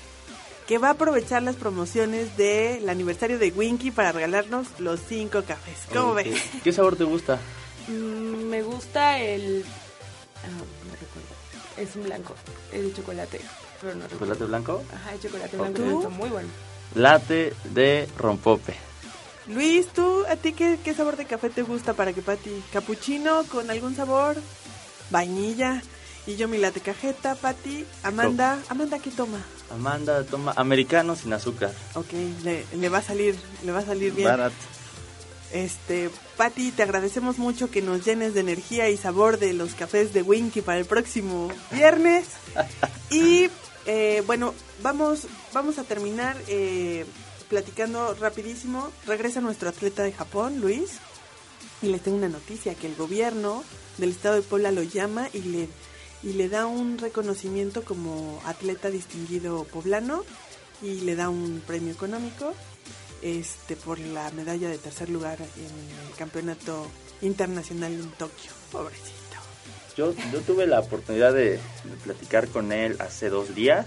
Que 0.67 0.79
va 0.79 0.89
a 0.89 0.93
aprovechar 0.93 1.43
las 1.43 1.57
promociones 1.57 2.37
del 2.37 2.89
aniversario 2.89 3.39
de 3.39 3.51
Winky 3.51 3.91
para 3.91 4.13
regalarnos 4.13 4.69
los 4.79 5.01
cinco 5.07 5.43
cafés. 5.43 5.79
¿Cómo 5.93 6.15
ves? 6.15 6.41
¿Qué 6.63 6.73
sabor 6.73 6.97
te 6.97 7.05
gusta? 7.05 7.39
Mm, 7.89 8.49
me 8.49 8.63
gusta 8.63 9.19
el... 9.19 9.65
Ah, 10.37 10.49
no 10.49 10.93
recuerdo. 10.93 11.29
Es 11.77 11.97
un 11.97 12.05
blanco. 12.05 12.35
Es 12.73 12.83
de 12.83 12.93
chocolate. 12.93 13.41
Pero 13.81 13.95
no 13.95 14.03
recuerdo. 14.03 14.19
¿Chocolate 14.19 14.45
blanco? 14.45 14.83
Ajá, 14.95 15.15
el 15.15 15.21
chocolate 15.21 15.57
blanco. 15.57 16.11
Muy 16.11 16.29
bueno. 16.29 16.49
Latte 16.95 17.55
de 17.65 18.09
rompope. 18.17 18.77
Luis, 19.49 19.89
¿tú 19.89 20.25
a 20.29 20.37
ti 20.37 20.53
qué, 20.53 20.79
qué 20.85 20.95
sabor 20.95 21.17
de 21.17 21.25
café 21.25 21.51
te 21.51 21.63
gusta 21.63 21.95
para 21.95 22.13
que 22.13 22.23
Patti? 22.23 22.63
¿Capuchino 22.73 23.43
con 23.45 23.69
algún 23.71 23.97
sabor? 23.97 24.37
¿Vainilla? 25.11 25.83
Y 26.27 26.37
yo 26.37 26.47
mi 26.47 26.59
latte 26.59 26.81
cajeta, 26.81 27.35
Patti. 27.35 27.85
Amanda, 28.05 28.59
Amanda, 28.69 29.01
¿qué 29.01 29.11
toma? 29.11 29.45
Amanda 29.73 30.25
toma 30.25 30.53
americano 30.57 31.17
sin 31.17 31.33
azúcar. 31.33 31.73
Ok, 31.95 32.13
le, 32.43 32.65
le 32.77 32.89
va 32.89 32.99
a 32.99 33.03
salir, 33.03 33.37
le 33.65 33.73
va 33.73 33.81
a 33.81 33.85
salir 33.85 34.13
bien. 34.13 34.29
Barat. 34.29 34.53
Este, 35.53 36.11
Patti, 36.37 36.73
te 36.73 36.83
agradecemos 36.83 37.39
mucho 37.39 37.71
que 37.71 37.83
nos 37.83 38.05
llenes 38.05 38.33
de 38.33 38.41
energía 38.41 38.89
y 38.89 38.97
sabor 38.97 39.39
de 39.39 39.53
los 39.53 39.75
cafés 39.75 40.15
de 40.15 40.23
Winky 40.23 40.63
para 40.63 40.79
el 40.79 40.87
próximo 40.87 41.51
viernes. 41.71 42.27
Y 43.11 43.51
eh, 43.85 44.23
bueno, 44.27 44.55
vamos, 44.83 45.27
vamos 45.53 45.79
a 45.79 45.85
terminar 45.85 46.35
eh, 46.49 47.05
platicando 47.51 48.15
rapidísimo. 48.15 48.91
Regresa 49.07 49.43
nuestro 49.43 49.69
atleta 49.69 50.03
de 50.03 50.13
Japón, 50.13 50.61
Luis, 50.61 50.93
y 51.83 51.89
les 51.89 52.01
tengo 52.01 52.17
una 52.17 52.31
noticia 52.31 52.75
que 52.75 52.87
el 52.87 52.97
gobierno 52.97 53.63
del 53.99 54.11
estado 54.11 54.37
de 54.37 54.43
Puebla 54.43 54.73
lo 54.73 54.83
llama 54.83 55.29
y 55.35 55.43
le 55.43 55.69
y 56.23 56.35
le 56.35 56.49
da 56.49 56.67
un 56.67 56.99
reconocimiento 56.99 57.85
como 57.85 58.41
atleta 58.47 58.91
distinguido 58.91 59.65
poblano 59.65 60.25
y 60.81 61.01
le 61.01 61.17
da 61.17 61.29
un 61.29 61.63
premio 61.67 61.93
económico 61.93 62.55
este 63.23 63.77
por 63.77 63.99
la 63.99 64.31
medalla 64.33 64.69
de 64.69 64.79
tercer 64.79 65.09
lugar 65.09 65.39
en 65.41 66.09
el 66.09 66.17
campeonato 66.17 66.87
internacional 67.21 67.93
en 67.93 68.11
Tokio. 68.13 68.51
Pobrecito. 68.71 69.13
Yo, 69.97 70.15
yo 70.33 70.41
tuve 70.41 70.67
la 70.67 70.81
oportunidad 70.81 71.33
de, 71.33 71.51
de 71.51 71.97
platicar 72.03 72.49
con 72.49 72.73
él 72.73 72.97
hace 72.99 73.29
dos 73.29 73.55
días. 73.55 73.87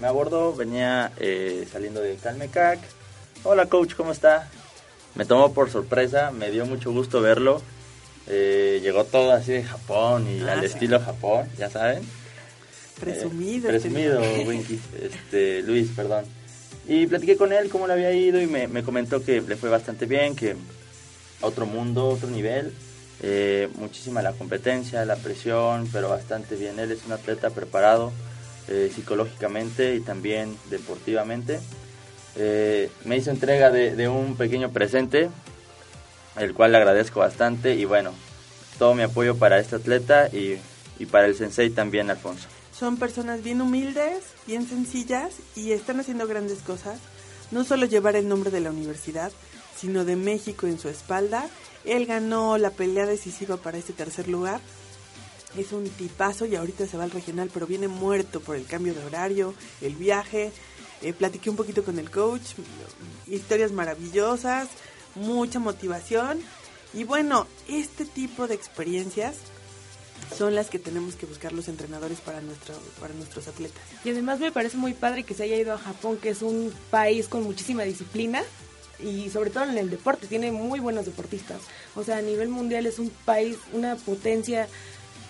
Me 0.00 0.06
abordó, 0.06 0.54
venía 0.54 1.12
eh, 1.18 1.66
saliendo 1.70 2.00
de 2.00 2.16
Calmecac. 2.16 2.80
Hola 3.44 3.66
coach, 3.66 3.94
¿cómo 3.94 4.12
está? 4.12 4.48
Me 5.14 5.26
tomó 5.26 5.52
por 5.52 5.70
sorpresa, 5.70 6.30
me 6.30 6.50
dio 6.50 6.64
mucho 6.64 6.92
gusto 6.92 7.20
verlo. 7.20 7.60
Eh, 8.28 8.80
llegó 8.82 9.04
todo 9.04 9.32
así 9.32 9.52
de 9.52 9.64
Japón 9.64 10.26
y 10.28 10.40
Ah, 10.42 10.52
al 10.52 10.60
sí. 10.60 10.66
estilo 10.66 11.00
Japón, 11.00 11.46
ya 11.58 11.68
saben. 11.70 12.02
Presumido. 13.00 13.68
Eh, 13.68 13.72
presumido. 13.72 14.20
Winky, 14.46 14.78
este, 15.02 15.62
Luis, 15.62 15.90
perdón. 15.94 16.24
Y 16.86 17.06
platiqué 17.06 17.36
con 17.36 17.52
él 17.52 17.68
cómo 17.68 17.86
le 17.86 17.92
había 17.94 18.12
ido 18.12 18.40
y 18.40 18.46
me, 18.46 18.68
me 18.68 18.82
comentó 18.82 19.22
que 19.24 19.40
le 19.40 19.56
fue 19.56 19.70
bastante 19.70 20.06
bien, 20.06 20.34
que 20.36 20.56
otro 21.40 21.66
mundo, 21.66 22.08
otro 22.08 22.28
nivel. 22.28 22.72
Eh, 23.24 23.68
muchísima 23.76 24.20
la 24.22 24.32
competencia, 24.32 25.04
la 25.04 25.16
presión, 25.16 25.88
pero 25.92 26.08
bastante 26.08 26.56
bien. 26.56 26.78
Él 26.80 26.90
es 26.90 27.04
un 27.06 27.12
atleta 27.12 27.50
preparado 27.50 28.12
eh, 28.68 28.90
psicológicamente 28.94 29.94
y 29.94 30.00
también 30.00 30.56
deportivamente. 30.70 31.60
Eh, 32.36 32.88
me 33.04 33.16
hizo 33.16 33.30
entrega 33.30 33.70
de, 33.70 33.94
de 33.94 34.08
un 34.08 34.36
pequeño 34.36 34.72
presente, 34.72 35.28
el 36.36 36.54
cual 36.54 36.72
le 36.72 36.78
agradezco 36.78 37.20
bastante 37.20 37.74
y 37.74 37.84
bueno, 37.84 38.12
todo 38.78 38.94
mi 38.94 39.02
apoyo 39.02 39.36
para 39.36 39.58
este 39.58 39.76
atleta 39.76 40.28
y, 40.28 40.58
y 40.98 41.06
para 41.06 41.26
el 41.26 41.34
sensei 41.34 41.70
también, 41.70 42.10
Alfonso. 42.10 42.48
Son 42.76 42.96
personas 42.96 43.42
bien 43.42 43.60
humildes, 43.60 44.24
bien 44.46 44.66
sencillas 44.66 45.34
y 45.54 45.72
están 45.72 46.00
haciendo 46.00 46.26
grandes 46.26 46.60
cosas. 46.60 46.98
No 47.50 47.64
solo 47.64 47.86
llevar 47.86 48.16
el 48.16 48.28
nombre 48.28 48.50
de 48.50 48.60
la 48.60 48.70
universidad, 48.70 49.30
sino 49.76 50.04
de 50.04 50.16
México 50.16 50.66
en 50.66 50.78
su 50.78 50.88
espalda. 50.88 51.48
Él 51.84 52.06
ganó 52.06 52.56
la 52.58 52.70
pelea 52.70 53.06
decisiva 53.06 53.56
para 53.56 53.78
este 53.78 53.92
tercer 53.92 54.28
lugar. 54.28 54.60
Es 55.56 55.72
un 55.72 55.88
tipazo 55.88 56.46
y 56.46 56.56
ahorita 56.56 56.86
se 56.86 56.96
va 56.96 57.04
al 57.04 57.10
regional, 57.10 57.50
pero 57.52 57.66
viene 57.66 57.88
muerto 57.88 58.40
por 58.40 58.56
el 58.56 58.64
cambio 58.64 58.94
de 58.94 59.04
horario, 59.04 59.54
el 59.80 59.94
viaje. 59.96 60.50
Eh, 61.02 61.12
platiqué 61.12 61.50
un 61.50 61.56
poquito 61.56 61.84
con 61.84 61.98
el 61.98 62.10
coach, 62.10 62.54
historias 63.26 63.72
maravillosas, 63.72 64.68
mucha 65.14 65.58
motivación. 65.58 66.40
Y 66.94 67.04
bueno, 67.04 67.46
este 67.68 68.04
tipo 68.04 68.46
de 68.46 68.54
experiencias 68.54 69.36
son 70.36 70.54
las 70.54 70.68
que 70.68 70.78
tenemos 70.78 71.14
que 71.14 71.26
buscar 71.26 71.52
los 71.52 71.68
entrenadores 71.68 72.20
para, 72.20 72.40
nuestro, 72.40 72.74
para 73.00 73.14
nuestros 73.14 73.48
atletas. 73.48 73.82
Y 74.04 74.10
además 74.10 74.40
me 74.40 74.52
parece 74.52 74.76
muy 74.76 74.94
padre 74.94 75.24
que 75.24 75.34
se 75.34 75.44
haya 75.44 75.56
ido 75.56 75.74
a 75.74 75.78
Japón, 75.78 76.18
que 76.18 76.30
es 76.30 76.42
un 76.42 76.72
país 76.90 77.28
con 77.28 77.42
muchísima 77.42 77.82
disciplina 77.82 78.42
y 79.02 79.30
sobre 79.30 79.50
todo 79.50 79.64
en 79.64 79.78
el 79.78 79.90
deporte, 79.90 80.26
tiene 80.26 80.52
muy 80.52 80.80
buenos 80.80 81.06
deportistas. 81.06 81.60
O 81.96 82.04
sea, 82.04 82.18
a 82.18 82.22
nivel 82.22 82.48
mundial 82.48 82.86
es 82.86 82.98
un 82.98 83.10
país, 83.24 83.58
una 83.72 83.96
potencia 83.96 84.68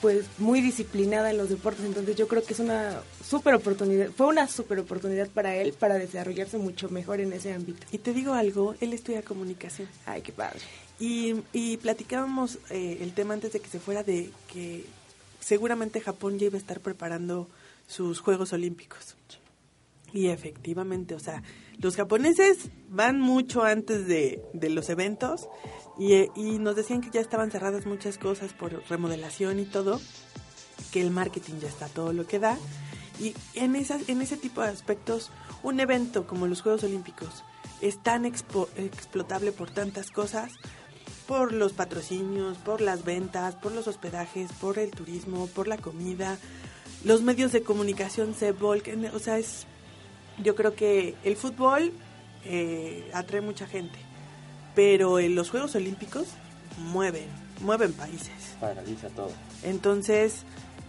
pues 0.03 0.27
muy 0.38 0.61
disciplinada 0.61 1.31
en 1.31 1.38
los 1.38 1.49
deportes, 1.49 1.87
entonces 1.87 2.17
yo 2.17 2.29
creo 2.29 2.43
que 2.43 2.53
es 2.53 2.59
una 2.59 3.01
super 3.25 3.55
oportunidad, 3.55 4.11
fue 4.11 4.27
una 4.27 4.49
super 4.49 4.81
oportunidad 4.81 5.29
para 5.29 5.55
él 5.55 5.73
para 5.73 5.95
desarrollarse 5.95 6.59
mucho 6.59 6.91
mejor 6.91 7.21
en 7.21 7.33
ese 7.33 7.55
ámbito. 7.55 7.87
Y 7.93 7.99
te 7.99 8.12
digo 8.12 8.35
algo, 8.35 8.75
él 8.81 8.93
estudia 8.93 9.23
comunicación. 9.23 9.88
Ay, 10.05 10.23
qué 10.23 10.33
padre. 10.33 10.59
Y, 10.99 11.37
y 11.53 11.77
platicábamos 11.77 12.59
eh, 12.71 12.99
el 13.01 13.15
tema 13.15 13.35
antes 13.35 13.53
de 13.53 13.61
que 13.61 13.69
se 13.69 13.79
fuera 13.79 14.03
de 14.03 14.31
que 14.53 14.85
seguramente 15.41 16.01
Japón 16.01 16.38
ya 16.38 16.47
iba 16.47 16.57
a 16.57 16.61
estar 16.61 16.81
preparando 16.81 17.49
sus 17.87 18.21
Juegos 18.21 18.53
Olímpicos. 18.53 19.15
Y 20.12 20.29
efectivamente, 20.29 21.14
o 21.14 21.18
sea, 21.18 21.42
los 21.79 21.96
japoneses 21.96 22.59
van 22.88 23.20
mucho 23.20 23.62
antes 23.62 24.07
de, 24.07 24.42
de 24.53 24.68
los 24.68 24.90
eventos 24.90 25.48
y, 25.98 26.29
y 26.37 26.58
nos 26.58 26.77
decían 26.77 27.00
que 27.00 27.10
ya 27.10 27.21
estaban 27.21 27.50
cerradas 27.50 27.87
muchas 27.87 28.19
cosas 28.19 28.52
por 28.52 28.83
remodelación 28.90 29.58
y 29.58 29.65
todo, 29.65 30.00
que 30.92 31.00
el 31.00 31.10
marketing 31.10 31.60
ya 31.60 31.69
está 31.69 31.88
todo 31.88 32.13
lo 32.13 32.27
que 32.27 32.38
da. 32.38 32.58
Y 33.21 33.35
en, 33.54 33.75
esas, 33.75 34.08
en 34.08 34.21
ese 34.21 34.37
tipo 34.37 34.60
de 34.60 34.69
aspectos, 34.69 35.31
un 35.63 35.81
evento 35.81 36.27
como 36.27 36.46
los 36.46 36.60
Juegos 36.60 36.85
Olímpicos 36.85 37.42
es 37.81 38.02
tan 38.02 38.25
expo- 38.25 38.69
explotable 38.77 39.50
por 39.52 39.71
tantas 39.71 40.10
cosas, 40.10 40.52
por 41.27 41.52
los 41.52 41.73
patrocinios, 41.73 42.58
por 42.58 42.81
las 42.81 43.04
ventas, 43.04 43.54
por 43.54 43.73
los 43.73 43.88
hospedajes, 43.88 44.52
por 44.52 44.79
el 44.79 44.90
turismo, 44.90 45.46
por 45.46 45.69
la 45.69 45.79
comida. 45.79 46.38
Los 47.04 47.23
medios 47.23 47.52
de 47.52 47.63
comunicación 47.63 48.35
se 48.35 48.52
volcan, 48.52 49.04
o 49.06 49.19
sea, 49.19 49.38
es, 49.38 49.67
yo 50.39 50.55
creo 50.55 50.75
que 50.75 51.15
el 51.25 51.37
fútbol 51.37 51.93
eh, 52.45 53.11
atrae 53.13 53.41
mucha 53.41 53.67
gente, 53.67 53.99
pero 54.75 55.19
en 55.19 55.35
los 55.35 55.51
Juegos 55.51 55.75
Olímpicos 55.75 56.29
mueven, 56.79 57.29
mueven 57.61 57.93
países. 57.93 58.57
Paraliza 58.61 59.09
todo. 59.09 59.33
Entonces, 59.63 60.43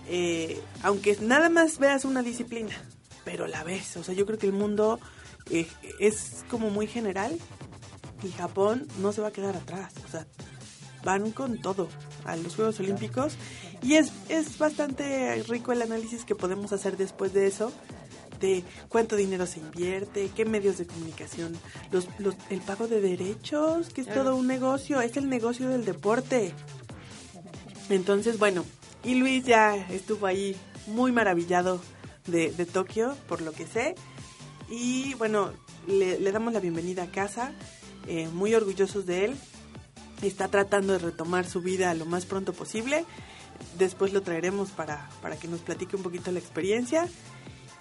eh, 0.07 0.61
aunque 0.81 1.17
nada 1.21 1.49
más 1.49 1.79
veas 1.79 2.05
una 2.05 2.23
disciplina, 2.23 2.75
pero 3.23 3.47
la 3.47 3.63
ves, 3.63 3.97
o 3.97 4.03
sea, 4.03 4.13
yo 4.13 4.25
creo 4.25 4.37
que 4.37 4.47
el 4.47 4.53
mundo 4.53 4.99
eh, 5.49 5.67
es 5.99 6.43
como 6.49 6.69
muy 6.69 6.87
general 6.87 7.37
y 8.23 8.31
Japón 8.31 8.87
no 9.01 9.11
se 9.11 9.21
va 9.21 9.29
a 9.29 9.31
quedar 9.31 9.55
atrás, 9.55 9.93
o 10.05 10.11
sea, 10.11 10.25
van 11.03 11.31
con 11.31 11.61
todo 11.61 11.89
a 12.25 12.35
los 12.35 12.55
Juegos 12.55 12.79
Olímpicos 12.79 13.35
y 13.81 13.95
es, 13.95 14.11
es 14.29 14.57
bastante 14.57 15.43
rico 15.47 15.71
el 15.73 15.81
análisis 15.81 16.23
que 16.23 16.35
podemos 16.35 16.71
hacer 16.71 16.95
después 16.97 17.33
de 17.33 17.47
eso 17.47 17.71
de 18.43 18.63
cuánto 18.89 19.15
dinero 19.15 19.47
se 19.47 19.61
invierte, 19.61 20.29
qué 20.35 20.43
medios 20.43 20.77
de 20.77 20.85
comunicación, 20.85 21.55
los, 21.91 22.09
los, 22.19 22.35
el 22.49 22.59
pago 22.59 22.89
de 22.89 22.99
derechos, 22.99 23.87
que 23.89 24.01
es 24.01 24.13
todo 24.13 24.35
un 24.35 24.47
negocio, 24.47 24.99
es 24.99 25.15
el 25.15 25.29
negocio 25.29 25.69
del 25.69 25.85
deporte. 25.85 26.53
Entonces, 27.89 28.37
bueno, 28.37 28.65
y 29.05 29.15
Luis 29.15 29.45
ya 29.45 29.75
estuvo 29.89 30.27
ahí 30.27 30.57
muy 30.87 31.13
maravillado 31.13 31.79
de, 32.27 32.51
de 32.51 32.65
Tokio, 32.65 33.15
por 33.29 33.41
lo 33.41 33.53
que 33.53 33.65
sé. 33.65 33.95
Y 34.69 35.13
bueno, 35.13 35.53
le, 35.87 36.19
le 36.19 36.31
damos 36.33 36.51
la 36.51 36.59
bienvenida 36.59 37.03
a 37.03 37.11
casa, 37.11 37.53
eh, 38.07 38.27
muy 38.27 38.53
orgullosos 38.53 39.05
de 39.05 39.25
él. 39.25 39.35
Está 40.21 40.49
tratando 40.49 40.91
de 40.91 40.99
retomar 40.99 41.45
su 41.45 41.61
vida 41.61 41.93
lo 41.93 42.05
más 42.05 42.25
pronto 42.25 42.51
posible. 42.51 43.05
Después 43.77 44.11
lo 44.11 44.21
traeremos 44.21 44.71
para, 44.71 45.09
para 45.21 45.37
que 45.37 45.47
nos 45.47 45.61
platique 45.61 45.95
un 45.95 46.03
poquito 46.03 46.29
la 46.31 46.39
experiencia. 46.39 47.07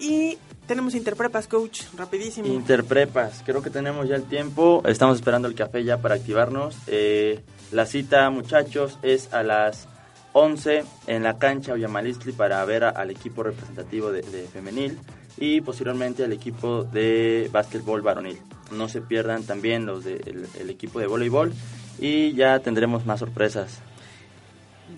Y 0.02 0.36
tenemos 0.66 0.96
Interprepas, 0.96 1.46
coach, 1.46 1.82
rapidísimo. 1.96 2.48
Interprepas, 2.48 3.42
creo 3.46 3.62
que 3.62 3.70
tenemos 3.70 4.08
ya 4.08 4.16
el 4.16 4.24
tiempo. 4.24 4.82
Estamos 4.84 5.16
esperando 5.16 5.46
el 5.46 5.54
café 5.54 5.84
ya 5.84 5.98
para 5.98 6.16
activarnos. 6.16 6.76
Eh, 6.88 7.40
la 7.70 7.86
cita, 7.86 8.28
muchachos, 8.30 8.98
es 9.02 9.32
a 9.32 9.44
las 9.44 9.86
11 10.32 10.82
en 11.06 11.22
la 11.22 11.38
cancha 11.38 11.74
Oyamalistli 11.74 12.32
para 12.32 12.64
ver 12.64 12.82
al 12.82 13.10
equipo 13.12 13.44
representativo 13.44 14.10
de, 14.10 14.22
de 14.22 14.48
femenil 14.48 14.98
y 15.38 15.60
posteriormente 15.60 16.24
al 16.24 16.32
equipo 16.32 16.82
de 16.82 17.48
básquetbol 17.52 18.02
varonil. 18.02 18.40
No 18.72 18.88
se 18.88 19.02
pierdan 19.02 19.44
también 19.44 19.86
los 19.86 20.02
del 20.02 20.48
el 20.58 20.68
equipo 20.68 20.98
de 20.98 21.06
voleibol 21.06 21.52
y 22.00 22.32
ya 22.32 22.58
tendremos 22.58 23.06
más 23.06 23.20
sorpresas. 23.20 23.78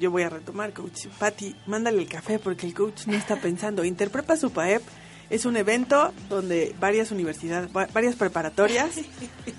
Yo 0.00 0.10
voy 0.10 0.22
a 0.22 0.28
retomar, 0.30 0.72
coach. 0.72 1.06
Patti, 1.18 1.54
mándale 1.66 2.02
el 2.02 2.08
café 2.08 2.38
porque 2.38 2.66
el 2.66 2.74
coach 2.74 3.06
no 3.06 3.14
está 3.14 3.36
pensando. 3.36 3.84
Interprepa 3.84 4.36
Supaep 4.36 4.82
es 5.30 5.46
un 5.46 5.56
evento 5.56 6.12
donde 6.28 6.74
varias 6.78 7.10
universidades, 7.10 7.70
va- 7.74 7.88
varias 7.94 8.14
preparatorias 8.14 8.90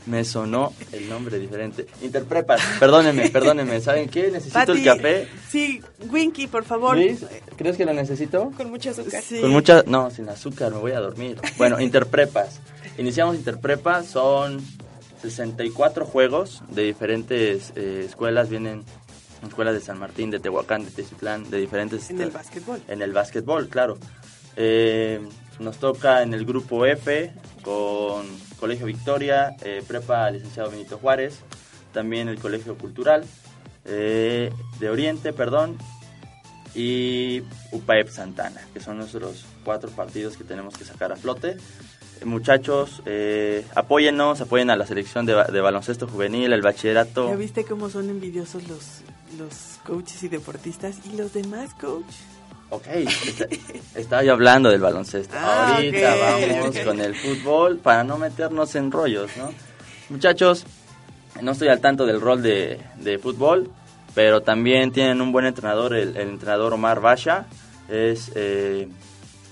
Me 0.05 0.23
sonó 0.23 0.71
el 0.91 1.09
nombre 1.09 1.39
diferente. 1.39 1.87
Interprepas, 2.03 2.61
perdónenme, 2.79 3.29
perdónenme. 3.29 3.81
¿Saben 3.81 4.07
qué? 4.07 4.29
Necesito 4.29 4.53
Pati, 4.59 4.71
el 4.73 4.83
café. 4.83 5.27
Sí, 5.49 5.81
Winky, 6.09 6.45
por 6.47 6.63
favor. 6.65 6.95
Luis, 6.95 7.25
¿crees 7.57 7.77
que 7.77 7.85
lo 7.85 7.93
necesito? 7.93 8.51
Con 8.55 8.69
mucho 8.69 8.91
azúcar. 8.91 9.23
Sí. 9.23 9.41
Con 9.41 9.49
mucha... 9.51 9.83
No, 9.87 10.11
sin 10.11 10.29
azúcar, 10.29 10.71
me 10.71 10.77
voy 10.79 10.91
a 10.91 10.99
dormir. 10.99 11.39
Bueno, 11.57 11.79
Interprepas. 11.81 12.59
Iniciamos 12.99 13.35
Interprepas, 13.35 14.05
son 14.05 14.61
64 15.23 16.05
juegos 16.05 16.61
de 16.69 16.83
diferentes 16.83 17.73
eh, 17.75 18.03
escuelas. 18.07 18.49
Vienen 18.49 18.83
escuelas 19.47 19.73
de 19.73 19.81
San 19.81 19.99
Martín, 19.99 20.31
de 20.31 20.39
Tehuacán, 20.39 20.85
de 20.85 20.91
Teciutlán, 20.91 21.49
de 21.49 21.57
diferentes... 21.57 22.09
En 22.09 22.21
el 22.21 22.31
básquetbol. 22.31 22.81
En 22.87 23.01
el 23.01 23.13
básquetbol, 23.13 23.69
claro. 23.69 23.97
Eh, 24.55 25.19
nos 25.59 25.77
toca 25.77 26.21
en 26.21 26.33
el 26.33 26.45
grupo 26.45 26.85
F 26.85 27.31
con 27.61 28.25
Colegio 28.59 28.85
Victoria, 28.85 29.55
eh, 29.63 29.83
Prepa 29.87 30.29
Licenciado 30.31 30.71
Benito 30.71 30.97
Juárez, 30.97 31.39
también 31.93 32.27
el 32.27 32.39
Colegio 32.39 32.77
Cultural 32.77 33.25
eh, 33.85 34.51
de 34.79 34.89
Oriente, 34.89 35.33
perdón, 35.33 35.77
y 36.73 37.41
UPAEP 37.71 38.09
Santana, 38.09 38.61
que 38.73 38.79
son 38.79 38.97
nuestros 38.97 39.45
cuatro 39.63 39.89
partidos 39.91 40.35
que 40.37 40.43
tenemos 40.43 40.77
que 40.77 40.83
sacar 40.83 41.11
a 41.11 41.15
flote. 41.15 41.57
Muchachos, 42.23 43.01
eh, 43.05 43.65
apóyennos, 43.75 44.41
apoyen 44.41 44.69
a 44.69 44.75
la 44.75 44.85
selección 44.85 45.25
de, 45.25 45.35
de 45.51 45.61
baloncesto 45.61 46.07
juvenil, 46.07 46.51
el 46.53 46.61
bachillerato. 46.61 47.29
¿Ya 47.29 47.35
viste 47.35 47.65
cómo 47.65 47.89
son 47.89 48.09
envidiosos 48.09 48.67
los, 48.67 49.01
los 49.37 49.79
coaches 49.85 50.23
y 50.23 50.27
deportistas? 50.29 50.95
¿Y 51.11 51.15
los 51.17 51.33
demás, 51.33 51.73
coach? 51.75 52.05
Ok, 52.69 52.87
está- 52.87 53.47
estaba 53.95 54.23
yo 54.23 54.33
hablando 54.33 54.69
del 54.69 54.81
baloncesto. 54.81 55.35
Ah, 55.37 55.75
Ahorita 55.75 56.15
vamos 56.15 56.77
con 56.79 56.99
el 56.99 57.15
fútbol 57.15 57.77
para 57.77 58.03
no 58.03 58.17
meternos 58.17 58.75
en 58.75 58.91
rollos, 58.91 59.29
¿no? 59.37 59.51
Muchachos, 60.09 60.65
no 61.41 61.51
estoy 61.51 61.67
al 61.67 61.79
tanto 61.79 62.05
del 62.05 62.19
rol 62.21 62.41
de, 62.41 62.79
de 62.99 63.19
fútbol, 63.19 63.69
pero 64.15 64.41
también 64.41 64.91
tienen 64.91 65.21
un 65.21 65.31
buen 65.31 65.45
entrenador, 65.45 65.93
el, 65.95 66.15
el 66.17 66.29
entrenador 66.29 66.73
Omar 66.73 67.01
Basha. 67.01 67.45
Es 67.89 68.31
eh, 68.35 68.87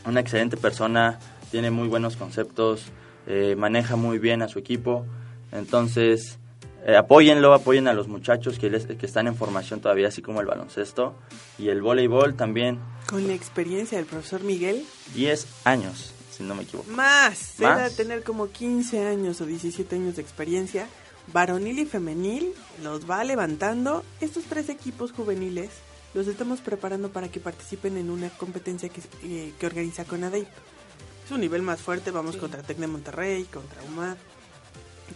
una 0.05 0.19
excelente 0.21 0.57
persona, 0.57 1.19
tiene 1.51 1.69
muy 1.69 1.87
buenos 1.87 2.15
conceptos, 2.17 2.85
eh, 3.27 3.55
maneja 3.57 3.95
muy 3.95 4.17
bien 4.17 4.41
a 4.41 4.47
su 4.47 4.57
equipo. 4.57 5.05
Entonces, 5.51 6.39
eh, 6.85 6.95
apóyenlo, 6.97 7.53
apoyen 7.53 7.87
a 7.87 7.93
los 7.93 8.07
muchachos 8.07 8.59
que, 8.59 8.69
les- 8.69 8.85
que 8.85 9.05
están 9.05 9.27
en 9.27 9.35
formación 9.35 9.79
todavía, 9.81 10.07
así 10.09 10.21
como 10.21 10.41
el 10.41 10.47
baloncesto. 10.47 11.15
Y 11.57 11.69
el 11.69 11.81
voleibol 11.81 12.35
también, 12.35 12.79
Con 13.07 13.27
la 13.27 13.33
experiencia 13.33 13.97
del 13.97 14.07
profesor 14.07 14.43
Miguel, 14.43 14.85
10 15.13 15.45
años, 15.65 16.11
si 16.35 16.43
no 16.43 16.55
me 16.55 16.63
equivoco. 16.63 16.89
más. 16.91 17.55
Más. 17.59 17.77
debe 17.77 17.89
tener 17.91 18.23
como 18.23 18.49
15 18.49 19.05
años 19.07 19.39
o 19.41 19.45
17 19.45 19.95
años 19.95 20.15
de 20.15 20.21
experiencia. 20.21 20.87
Varonil 21.31 21.79
y 21.79 21.85
femenil 21.85 22.53
los 22.83 23.09
va 23.09 23.23
levantando. 23.23 24.03
Estos 24.19 24.43
tres 24.45 24.67
equipos 24.69 25.13
juveniles 25.13 25.69
los 26.13 26.27
estamos 26.27 26.59
preparando 26.59 27.11
para 27.13 27.29
que 27.29 27.39
participen 27.39 27.97
en 27.97 28.09
una 28.09 28.29
competencia 28.29 28.89
que, 28.89 29.01
eh, 29.23 29.53
que 29.57 29.65
organiza. 29.65 30.01
Es 30.03 31.31
un 31.31 31.39
nivel 31.39 31.61
más 31.61 31.79
fuerte, 31.79 32.11
vamos 32.11 32.35
contra 32.35 32.61
Tec 32.61 32.77
de 32.77 32.87
Monterrey, 32.87 33.45
contra 33.45 33.81
UMAD. 33.83 34.17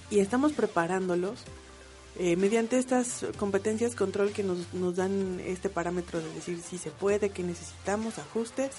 Y 0.09 0.19
estamos 0.19 0.53
preparándolos 0.53 1.39
eh, 2.19 2.35
mediante 2.35 2.77
estas 2.77 3.25
competencias 3.37 3.95
control 3.95 4.31
que 4.31 4.43
nos, 4.43 4.73
nos 4.73 4.95
dan 4.95 5.39
este 5.45 5.69
parámetro 5.69 6.19
de 6.19 6.33
decir 6.33 6.59
si 6.67 6.77
se 6.77 6.91
puede, 6.91 7.29
que 7.29 7.43
necesitamos, 7.43 8.17
ajustes. 8.17 8.71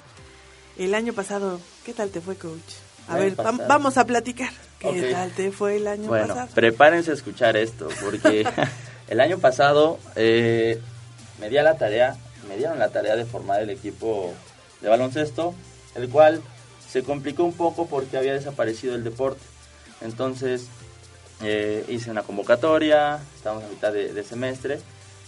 El 0.76 0.94
año 0.94 1.12
pasado, 1.12 1.60
¿qué 1.84 1.92
tal 1.92 2.10
te 2.10 2.20
fue, 2.20 2.36
coach? 2.36 2.60
A 3.08 3.18
El 3.18 3.34
ver, 3.34 3.36
vam- 3.36 3.66
vamos 3.66 3.96
a 3.98 4.04
platicar. 4.06 4.50
¿Qué 4.78 5.10
tal 5.12 5.30
te 5.32 5.50
fue 5.50 5.76
el 5.76 5.86
año 5.88 6.08
Bueno, 6.08 6.28
pasado? 6.28 6.48
prepárense 6.54 7.10
a 7.10 7.14
escuchar 7.14 7.56
esto, 7.56 7.88
porque 8.02 8.46
el 9.08 9.20
año 9.20 9.38
pasado 9.38 9.98
eh, 10.14 10.80
me 11.40 11.48
di 11.48 11.56
a 11.58 11.62
la 11.62 11.76
tarea, 11.78 12.16
me 12.48 12.56
dieron 12.56 12.78
la 12.78 12.90
tarea 12.90 13.16
de 13.16 13.24
formar 13.24 13.60
el 13.62 13.70
equipo 13.70 14.32
de 14.80 14.88
baloncesto, 14.88 15.54
el 15.96 16.08
cual 16.08 16.40
se 16.88 17.02
complicó 17.02 17.42
un 17.44 17.54
poco 17.54 17.86
porque 17.86 18.16
había 18.18 18.34
desaparecido 18.34 18.94
el 18.94 19.02
deporte. 19.04 19.40
Entonces 20.00 20.66
eh, 21.42 21.84
hice 21.88 22.10
una 22.10 22.22
convocatoria, 22.22 23.18
estamos 23.36 23.64
a 23.64 23.68
mitad 23.68 23.92
de, 23.92 24.12
de 24.12 24.24
semestre, 24.24 24.80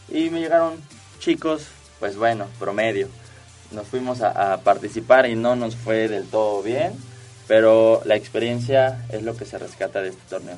y 0.08 0.30
me 0.30 0.40
llegaron 0.40 0.74
chicos, 1.18 1.66
pues 1.98 2.16
bueno, 2.16 2.46
promedio. 2.58 3.08
Nos 3.70 3.86
fuimos 3.86 4.20
a, 4.22 4.52
a 4.54 4.58
participar 4.58 5.26
y 5.26 5.36
no 5.36 5.54
nos 5.54 5.76
fue 5.76 6.08
del 6.08 6.24
todo 6.26 6.62
bien, 6.62 6.92
pero 7.46 8.02
la 8.04 8.16
experiencia 8.16 9.04
es 9.10 9.22
lo 9.22 9.36
que 9.36 9.44
se 9.44 9.58
rescata 9.58 10.02
de 10.02 10.08
este 10.08 10.22
torneo. 10.28 10.56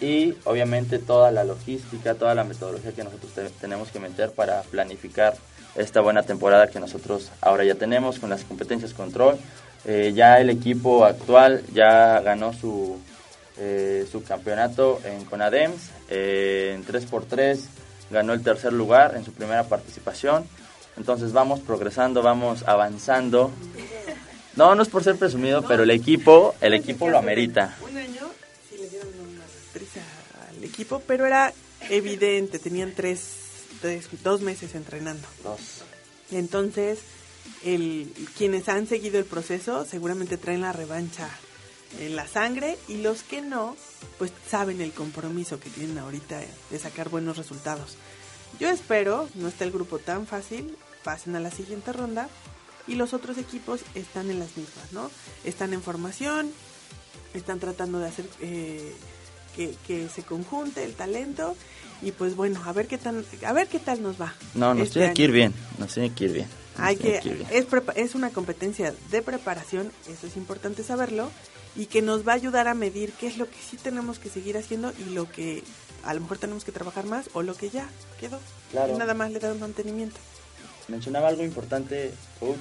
Y 0.00 0.34
obviamente 0.44 0.98
toda 0.98 1.30
la 1.30 1.44
logística, 1.44 2.14
toda 2.14 2.34
la 2.34 2.44
metodología 2.44 2.92
que 2.92 3.04
nosotros 3.04 3.32
te- 3.32 3.50
tenemos 3.60 3.90
que 3.90 4.00
meter 4.00 4.30
para 4.30 4.62
planificar 4.62 5.34
esta 5.76 6.00
buena 6.00 6.22
temporada 6.22 6.68
que 6.68 6.80
nosotros 6.80 7.30
ahora 7.40 7.64
ya 7.64 7.74
tenemos 7.74 8.18
con 8.18 8.30
las 8.30 8.44
competencias 8.44 8.94
control. 8.94 9.38
Eh, 9.84 10.12
ya 10.14 10.40
el 10.40 10.50
equipo 10.50 11.04
actual 11.04 11.62
ya 11.72 12.20
ganó 12.20 12.52
su, 12.52 12.98
eh, 13.60 14.06
su 14.10 14.22
campeonato 14.24 15.00
en 15.04 15.24
Conadems, 15.26 15.90
eh, 16.08 16.72
en 16.74 16.84
3x3 16.84 17.58
ganó 18.10 18.32
el 18.32 18.42
tercer 18.42 18.72
lugar 18.72 19.14
en 19.16 19.24
su 19.24 19.32
primera 19.32 19.64
participación. 19.68 20.44
Entonces 20.96 21.32
vamos 21.32 21.60
progresando, 21.60 22.22
vamos 22.22 22.64
avanzando. 22.66 23.50
No, 24.56 24.74
no 24.74 24.82
es 24.82 24.88
por 24.88 25.04
ser 25.04 25.16
presumido, 25.16 25.62
pero 25.66 25.84
el 25.84 25.90
equipo, 25.90 26.54
el 26.60 26.74
equipo 26.74 27.08
lo 27.08 27.18
amerita. 27.18 27.76
Un 27.88 27.96
año 27.96 28.28
sí 28.68 28.76
le 28.78 28.88
dieron 28.88 29.08
una 29.20 29.44
prisa 29.72 30.00
al 30.50 30.64
equipo, 30.64 31.00
pero 31.06 31.24
era 31.26 31.52
evidente, 31.88 32.58
tenían 32.58 32.92
tres, 32.96 33.22
tres- 33.80 34.08
dos 34.24 34.40
meses 34.40 34.74
entrenando. 34.74 35.26
Dos. 35.44 35.60
Entonces, 36.32 36.98
el, 37.64 38.12
quienes 38.36 38.68
han 38.68 38.86
seguido 38.86 39.18
el 39.18 39.24
proceso 39.24 39.84
seguramente 39.84 40.36
traen 40.36 40.60
la 40.62 40.72
revancha 40.72 41.28
en 41.98 42.16
la 42.16 42.26
sangre 42.26 42.78
y 42.88 42.98
los 42.98 43.22
que 43.22 43.42
no, 43.42 43.76
pues 44.18 44.32
saben 44.48 44.80
el 44.80 44.92
compromiso 44.92 45.58
que 45.58 45.70
tienen 45.70 45.98
ahorita 45.98 46.40
de 46.70 46.78
sacar 46.78 47.08
buenos 47.08 47.36
resultados. 47.36 47.96
Yo 48.58 48.68
espero, 48.68 49.28
no 49.34 49.48
está 49.48 49.64
el 49.64 49.72
grupo 49.72 49.98
tan 49.98 50.26
fácil, 50.26 50.76
pasen 51.04 51.36
a 51.36 51.40
la 51.40 51.50
siguiente 51.50 51.92
ronda 51.92 52.28
y 52.86 52.94
los 52.94 53.14
otros 53.14 53.38
equipos 53.38 53.80
están 53.94 54.30
en 54.30 54.38
las 54.38 54.56
mismas, 54.56 54.92
¿no? 54.92 55.10
Están 55.44 55.72
en 55.72 55.82
formación, 55.82 56.50
están 57.34 57.60
tratando 57.60 57.98
de 57.98 58.08
hacer 58.08 58.26
eh, 58.40 58.92
que, 59.56 59.74
que 59.86 60.08
se 60.08 60.22
conjunte 60.22 60.84
el 60.84 60.94
talento 60.94 61.56
y 62.02 62.12
pues 62.12 62.34
bueno, 62.34 62.60
a 62.64 62.72
ver 62.72 62.86
qué 62.86 62.98
tal, 62.98 63.24
a 63.46 63.52
ver 63.52 63.68
qué 63.68 63.78
tal 63.78 64.02
nos 64.02 64.20
va. 64.20 64.34
No, 64.54 64.74
nos 64.74 64.88
este 64.88 65.00
tiene 65.00 65.14
que 65.14 65.22
ir 65.22 65.32
bien, 65.32 65.54
nos 65.78 65.94
tiene 65.94 66.14
que 66.14 66.24
ir 66.24 66.32
bien. 66.32 66.48
Hay 66.76 66.96
que, 66.96 67.18
es, 67.50 67.66
es 67.96 68.14
una 68.14 68.30
competencia 68.30 68.94
de 69.10 69.22
preparación, 69.22 69.92
eso 70.08 70.26
es 70.26 70.36
importante 70.36 70.82
saberlo, 70.82 71.30
y 71.76 71.86
que 71.86 72.02
nos 72.02 72.26
va 72.26 72.32
a 72.32 72.36
ayudar 72.36 72.68
a 72.68 72.74
medir 72.74 73.12
qué 73.12 73.26
es 73.26 73.38
lo 73.38 73.48
que 73.48 73.56
sí 73.56 73.76
tenemos 73.76 74.18
que 74.18 74.28
seguir 74.28 74.56
haciendo 74.56 74.92
y 74.98 75.10
lo 75.10 75.30
que 75.30 75.62
a 76.04 76.14
lo 76.14 76.20
mejor 76.20 76.38
tenemos 76.38 76.64
que 76.64 76.72
trabajar 76.72 77.04
más 77.04 77.30
o 77.34 77.42
lo 77.42 77.54
que 77.54 77.70
ya 77.70 77.88
quedó. 78.18 78.38
Claro. 78.70 78.94
Y 78.94 78.98
nada 78.98 79.14
más 79.14 79.30
le 79.30 79.38
dan 79.38 79.58
mantenimiento. 79.60 80.16
Mencionaba 80.88 81.28
algo 81.28 81.44
importante, 81.44 82.12
coach, 82.40 82.58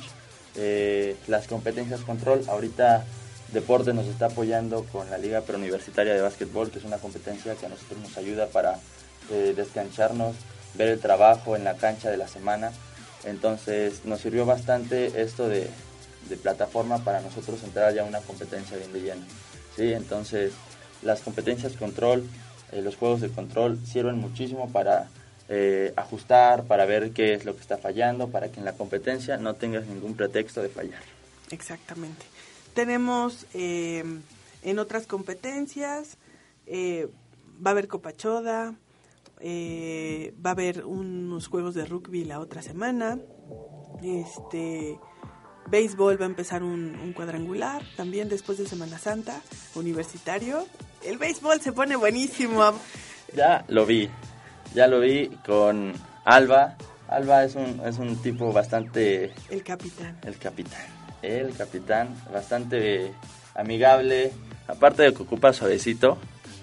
eh, 0.55 1.15
las 1.27 1.47
competencias 1.47 2.01
control. 2.01 2.43
Ahorita 2.47 3.05
Deporte 3.53 3.93
nos 3.93 4.05
está 4.05 4.27
apoyando 4.27 4.83
con 4.91 5.09
la 5.09 5.17
Liga 5.17 5.41
Preuniversitaria 5.41 6.13
de 6.13 6.21
Básquetbol, 6.21 6.69
que 6.69 6.77
es 6.77 6.85
una 6.85 6.97
competencia 6.97 7.55
que 7.55 7.65
a 7.65 7.69
nosotros 7.69 7.99
nos 7.99 8.15
ayuda 8.17 8.47
para 8.47 8.79
eh, 9.31 9.53
descansarnos, 9.55 10.35
ver 10.75 10.89
el 10.89 10.99
trabajo 10.99 11.55
en 11.55 11.63
la 11.63 11.75
cancha 11.75 12.11
de 12.11 12.17
la 12.17 12.27
semana. 12.27 12.71
Entonces 13.23 14.05
nos 14.05 14.21
sirvió 14.21 14.45
bastante 14.45 15.21
esto 15.21 15.47
de, 15.47 15.67
de 16.27 16.37
plataforma 16.37 17.03
para 17.03 17.21
nosotros 17.21 17.63
entrar 17.63 17.93
ya 17.93 18.01
a 18.01 18.05
una 18.05 18.19
competencia 18.19 18.77
bien 18.77 18.93
de 18.93 19.01
lleno. 19.01 19.25
¿sí? 19.75 19.93
Entonces 19.93 20.53
las 21.01 21.21
competencias 21.21 21.73
control, 21.73 22.23
eh, 22.71 22.81
los 22.81 22.95
juegos 22.97 23.21
de 23.21 23.29
control 23.29 23.79
sirven 23.85 24.17
muchísimo 24.17 24.69
para 24.69 25.07
eh, 25.51 25.93
ajustar, 25.95 26.65
para 26.65 26.85
ver 26.85 27.09
qué 27.09 27.33
es 27.33 27.43
lo 27.43 27.55
que 27.55 27.61
está 27.61 27.79
fallando, 27.79 28.29
para 28.29 28.51
que 28.51 28.59
en 28.59 28.65
la 28.65 28.73
competencia 28.73 29.35
no 29.37 29.55
tengas 29.55 29.87
ningún 29.87 30.13
pretexto 30.13 30.61
de 30.61 30.69
fallar. 30.69 31.01
Exactamente. 31.49 32.23
Tenemos 32.75 33.47
eh, 33.55 34.03
en 34.61 34.77
otras 34.77 35.07
competencias, 35.07 36.17
eh, 36.67 37.07
va 37.65 37.71
a 37.71 37.73
haber 37.73 37.87
Copachoda, 37.87 38.75
va 39.41 40.49
a 40.49 40.51
haber 40.51 40.85
unos 40.85 41.47
juegos 41.47 41.73
de 41.73 41.85
rugby 41.85 42.25
la 42.25 42.41
otra 42.41 42.61
semana, 42.61 43.17
este, 44.03 44.99
béisbol 45.69 46.19
va 46.19 46.25
a 46.25 46.29
empezar 46.29 46.63
un, 46.63 46.95
un 46.95 47.13
cuadrangular 47.13 47.81
también 47.95 48.29
después 48.29 48.57
de 48.57 48.67
Semana 48.67 48.97
Santa, 48.97 49.41
universitario. 49.75 50.65
El 51.03 51.17
béisbol 51.17 51.61
se 51.61 51.71
pone 51.71 51.95
buenísimo. 51.95 52.73
Ya 53.35 53.63
lo 53.67 53.85
vi, 53.85 54.09
ya 54.73 54.87
lo 54.87 54.99
vi 54.99 55.29
con 55.45 55.93
Alba. 56.25 56.75
Alba 57.07 57.43
es 57.43 57.55
un, 57.55 57.81
es 57.85 57.97
un 57.97 58.15
tipo 58.21 58.53
bastante... 58.53 59.33
El 59.49 59.63
capitán. 59.63 60.17
El 60.23 60.37
capitán. 60.37 60.85
El 61.21 61.55
capitán, 61.55 62.15
bastante 62.31 63.11
amigable. 63.55 64.31
Aparte 64.67 65.03
de 65.03 65.13
que 65.13 65.23
ocupa 65.23 65.51
suavecito 65.51 66.17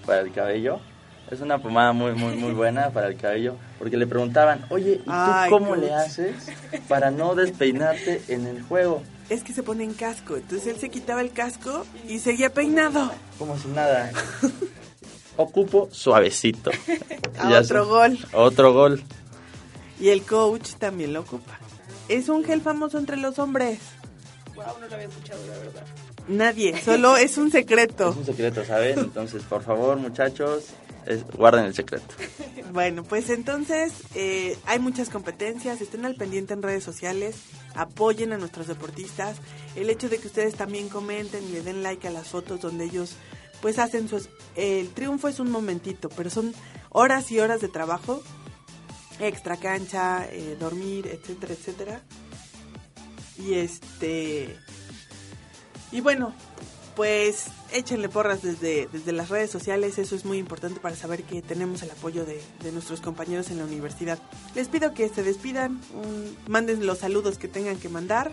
para 0.05 0.21
el 0.21 0.31
cabello. 0.31 0.79
Es 1.29 1.41
una 1.41 1.57
pomada 1.61 1.91
muy, 1.91 2.13
muy, 2.13 2.35
muy 2.35 2.53
buena 2.53 2.89
para 2.91 3.07
el 3.07 3.17
cabello. 3.17 3.55
Porque 3.79 3.97
le 3.97 4.07
preguntaban, 4.07 4.65
oye, 4.69 4.93
¿y 4.93 4.97
tú 4.99 5.11
Ay, 5.11 5.49
cómo 5.49 5.69
coach. 5.71 5.79
le 5.79 5.93
haces 5.93 6.35
para 6.87 7.11
no 7.11 7.35
despeinarte 7.35 8.21
en 8.29 8.47
el 8.47 8.61
juego? 8.63 9.03
Es 9.29 9.43
que 9.43 9.51
se 9.53 9.61
pone 9.61 9.83
en 9.83 9.93
casco, 9.93 10.37
entonces 10.37 10.67
él 10.67 10.79
se 10.79 10.89
quitaba 10.89 11.19
el 11.19 11.31
casco 11.33 11.85
y 12.07 12.19
seguía 12.19 12.53
peinado. 12.53 13.11
Como 13.37 13.57
si 13.57 13.67
nada. 13.67 14.09
Ocupo 15.35 15.89
suavecito. 15.91 16.71
A 17.39 17.51
Ya 17.51 17.59
otro 17.59 17.83
sé. 17.83 17.89
gol. 17.89 18.19
Otro 18.33 18.73
gol. 18.73 19.03
Y 19.99 20.09
el 20.09 20.21
coach 20.23 20.75
también 20.79 21.13
lo 21.13 21.21
ocupa. 21.21 21.59
Es 22.07 22.29
un 22.29 22.43
gel 22.45 22.61
famoso 22.61 22.97
entre 22.97 23.17
los 23.17 23.37
hombres. 23.37 23.79
Wow, 24.55 24.65
no 24.79 24.87
lo 24.87 24.95
había 24.95 25.07
escuchado, 25.07 25.39
la 25.45 25.57
verdad. 25.57 25.83
Nadie, 26.29 26.81
solo 26.81 27.17
es 27.17 27.37
un 27.37 27.51
secreto. 27.51 28.09
Es 28.11 28.15
un 28.17 28.25
secreto, 28.25 28.63
¿saben? 28.65 28.97
Entonces, 28.99 29.43
por 29.43 29.61
favor, 29.63 29.97
muchachos, 29.97 30.65
guarden 31.33 31.65
el 31.65 31.73
secreto. 31.73 32.15
Bueno, 32.73 33.03
pues 33.03 33.29
entonces 33.29 33.93
eh, 34.13 34.57
hay 34.65 34.77
muchas 34.77 35.09
competencias, 35.09 35.79
estén 35.79 36.05
al 36.05 36.15
pendiente 36.15 36.53
en 36.53 36.61
redes 36.61 36.83
sociales, 36.83 37.37
apoyen 37.75 38.33
a 38.33 38.37
nuestros 38.37 38.67
deportistas. 38.67 39.37
El 39.75 39.89
hecho 39.89 40.09
de 40.09 40.19
que 40.19 40.27
ustedes 40.27 40.55
también 40.55 40.89
comenten 40.89 41.43
y 41.45 41.53
le 41.53 41.61
den 41.61 41.81
like 41.81 42.07
a 42.07 42.11
las 42.11 42.27
fotos 42.27 42.59
donde 42.59 42.83
ellos 42.85 43.15
pues 43.61 43.79
hacen 43.79 44.07
su... 44.07 44.27
El 44.55 44.89
triunfo 44.89 45.27
es 45.27 45.39
un 45.39 45.49
momentito, 45.49 46.09
pero 46.09 46.29
son 46.29 46.53
horas 46.89 47.31
y 47.31 47.39
horas 47.39 47.61
de 47.61 47.69
trabajo, 47.69 48.21
extra 49.19 49.57
cancha, 49.57 50.27
eh, 50.29 50.57
dormir, 50.59 51.07
etcétera, 51.07 51.53
etcétera. 51.53 52.01
Y 53.37 53.53
este... 53.55 54.55
Y 55.91 56.01
bueno, 56.01 56.33
pues 56.97 57.45
échenle 57.71 58.09
porras 58.09 58.41
desde, 58.41 58.89
desde 58.91 59.11
las 59.11 59.29
redes 59.29 59.51
sociales, 59.51 59.99
eso 59.99 60.15
es 60.15 60.25
muy 60.25 60.39
importante 60.39 60.79
para 60.79 60.95
saber 60.95 61.23
que 61.23 61.43
tenemos 61.43 61.83
el 61.83 61.91
apoyo 61.91 62.25
de, 62.25 62.41
de 62.63 62.71
nuestros 62.71 63.01
compañeros 63.01 63.51
en 63.51 63.59
la 63.59 63.65
universidad. 63.65 64.17
Les 64.55 64.67
pido 64.67 64.95
que 64.95 65.07
se 65.07 65.21
despidan, 65.21 65.79
manden 66.47 66.87
los 66.87 66.97
saludos 66.97 67.37
que 67.37 67.47
tengan 67.47 67.77
que 67.77 67.87
mandar 67.87 68.31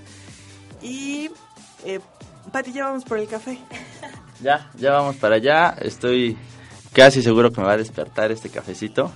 y... 0.83 1.31
Eh, 1.85 2.01
Pati, 2.53 2.73
ya 2.73 2.87
vamos 2.87 3.05
por 3.05 3.19
el 3.19 3.29
café. 3.29 3.59
Ya, 4.41 4.69
ya 4.75 4.91
vamos 4.91 5.17
para 5.17 5.37
allá. 5.37 5.77
Estoy 5.81 6.37
casi 6.93 7.23
seguro 7.23 7.53
que 7.53 7.61
me 7.61 7.69
va 7.69 7.75
a 7.75 7.77
despertar 7.77 8.33
este 8.33 8.51
cafecito. 8.51 9.11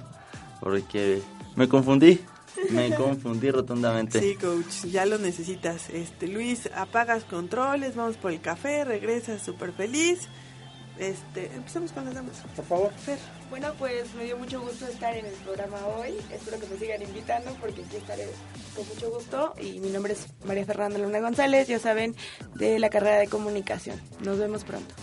Porque 0.61 1.21
me 1.57 1.69
confundí. 1.69 2.21
Me 2.71 2.95
confundí 2.95 3.51
rotundamente. 3.51 4.21
Sí, 4.21 4.37
coach, 4.37 4.87
ya 4.91 5.07
lo 5.07 5.19
necesitas. 5.19 5.91
Este, 5.91 6.29
Luis, 6.29 6.69
apagas 6.75 7.25
controles, 7.25 7.97
vamos 7.97 8.17
por 8.17 8.33
el 8.33 8.41
café, 8.41 8.85
regresas 8.85 9.43
súper 9.43 9.73
feliz. 9.73 10.29
Este, 10.99 11.47
empecemos 11.55 11.93
con 11.93 12.05
las 12.05 12.15
damas. 12.15 12.43
Por 12.57 12.65
favor. 12.65 12.93
Fer. 12.93 13.19
Bueno, 13.51 13.73
pues 13.79 14.13
me 14.15 14.25
dio 14.25 14.37
mucho 14.37 14.61
gusto 14.61 14.87
estar 14.87 15.15
en 15.17 15.27
el 15.27 15.33
programa 15.35 15.79
hoy. 15.87 16.15
Espero 16.33 16.59
que 16.59 16.67
me 16.67 16.77
sigan 16.77 17.01
invitando 17.03 17.53
porque 17.61 17.83
aquí 17.83 17.97
estaré 17.97 18.27
con 18.75 18.87
mucho 18.89 19.11
gusto. 19.11 19.55
Y 19.63 19.79
mi 19.81 19.91
nombre 19.91 20.15
es 20.15 20.27
María 20.45 20.67
Fernanda 20.67 20.99
Luna 20.99 21.21
González, 21.21 21.69
ya 21.69 21.79
saben, 21.79 22.17
de 22.57 22.79
la 22.79 22.91
carrera 22.91 23.19
de 23.19 23.29
comunicación. 23.29 24.01
Nos 24.25 24.39
vemos 24.39 24.65
pronto. 24.65 24.95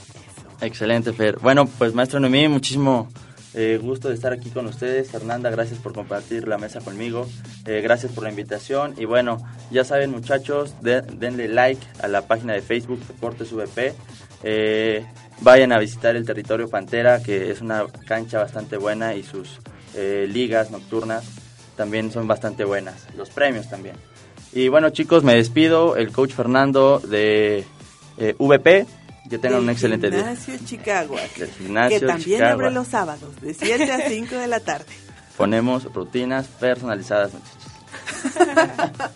Excelente, 0.61 1.13
Fer. 1.13 1.39
Bueno, 1.39 1.65
pues 1.65 1.93
maestro 1.93 2.19
Noemí, 2.19 2.47
muchísimo 2.49 3.09
eh, 3.55 3.79
gusto 3.81 4.09
de 4.09 4.15
estar 4.15 4.33
aquí 4.33 4.49
con 4.49 4.65
ustedes. 4.67 5.09
Fernanda, 5.09 5.49
gracias 5.49 5.79
por 5.79 5.93
compartir 5.93 6.47
la 6.47 6.57
mesa 6.57 6.81
conmigo. 6.81 7.27
Eh, 7.65 7.81
gracias 7.81 8.11
por 8.11 8.23
la 8.25 8.29
invitación. 8.29 8.93
Y 8.97 9.05
bueno, 9.05 9.37
ya 9.71 9.83
saben 9.83 10.11
muchachos, 10.11 10.75
de- 10.81 11.01
denle 11.01 11.47
like 11.47 11.81
a 12.03 12.07
la 12.07 12.27
página 12.27 12.53
de 12.53 12.61
Facebook 12.61 12.99
Deportes 13.07 13.51
VP. 13.53 13.93
Eh, 14.43 15.05
vayan 15.41 15.71
a 15.71 15.79
visitar 15.79 16.15
el 16.15 16.25
territorio 16.25 16.69
Pantera, 16.69 17.23
que 17.23 17.49
es 17.49 17.61
una 17.61 17.85
cancha 18.07 18.39
bastante 18.39 18.77
buena 18.77 19.15
y 19.15 19.23
sus 19.23 19.59
eh, 19.95 20.27
ligas 20.29 20.69
nocturnas 20.71 21.23
también 21.77 22.11
son 22.11 22.27
bastante 22.27 22.63
buenas. 22.65 23.07
Los 23.17 23.29
premios 23.29 23.69
también. 23.69 23.95
Y 24.53 24.67
bueno 24.69 24.89
chicos, 24.91 25.23
me 25.23 25.35
despido. 25.35 25.95
El 25.97 26.11
coach 26.11 26.31
Fernando 26.31 26.99
de 26.99 27.65
VP. 28.39 28.85
Que 29.29 29.37
tengan 29.39 29.61
un 29.61 29.69
excelente 29.69 30.09
día. 30.09 30.19
Gimnasio 30.35 30.55
Chicago. 30.65 31.15
Del 31.37 31.49
gimnasio 31.51 31.99
que 31.99 32.05
también 32.05 32.37
Chicago. 32.39 32.53
abre 32.53 32.71
los 32.71 32.87
sábados, 32.87 33.41
de 33.41 33.53
7 33.53 33.91
a 33.91 34.07
5 34.09 34.35
de 34.35 34.47
la 34.47 34.59
tarde. 34.59 34.85
Ponemos 35.37 35.83
rutinas 35.93 36.47
personalizadas, 36.47 37.31
muchachos. 37.33 37.61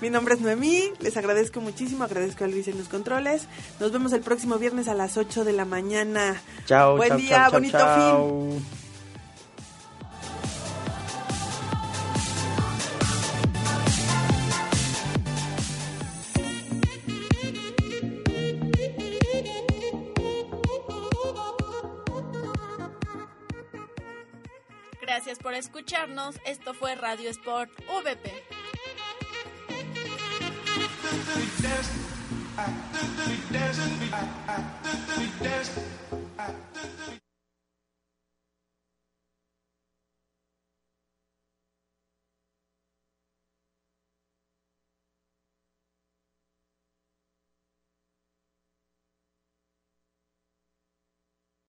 Mi 0.00 0.08
nombre 0.10 0.34
es 0.34 0.40
Noemí, 0.40 0.84
les 1.00 1.16
agradezco 1.16 1.60
muchísimo, 1.60 2.04
agradezco 2.04 2.44
a 2.44 2.46
Luis 2.48 2.68
en 2.68 2.78
los 2.78 2.88
controles. 2.88 3.42
Nos 3.80 3.92
vemos 3.92 4.12
el 4.12 4.20
próximo 4.20 4.56
viernes 4.58 4.88
a 4.88 4.94
las 4.94 5.16
8 5.16 5.44
de 5.44 5.52
la 5.52 5.64
mañana. 5.64 6.40
Chao, 6.66 6.96
Buen 6.96 7.08
chao, 7.10 7.18
día, 7.18 7.36
chao, 7.36 7.50
bonito 7.52 7.78
chao. 7.78 8.48
fin. 8.50 8.89
por 25.50 25.56
escucharnos. 25.56 26.36
Esto 26.44 26.74
fue 26.74 26.94
Radio 26.94 27.28
Sport 27.30 27.70
VP. 28.04 28.30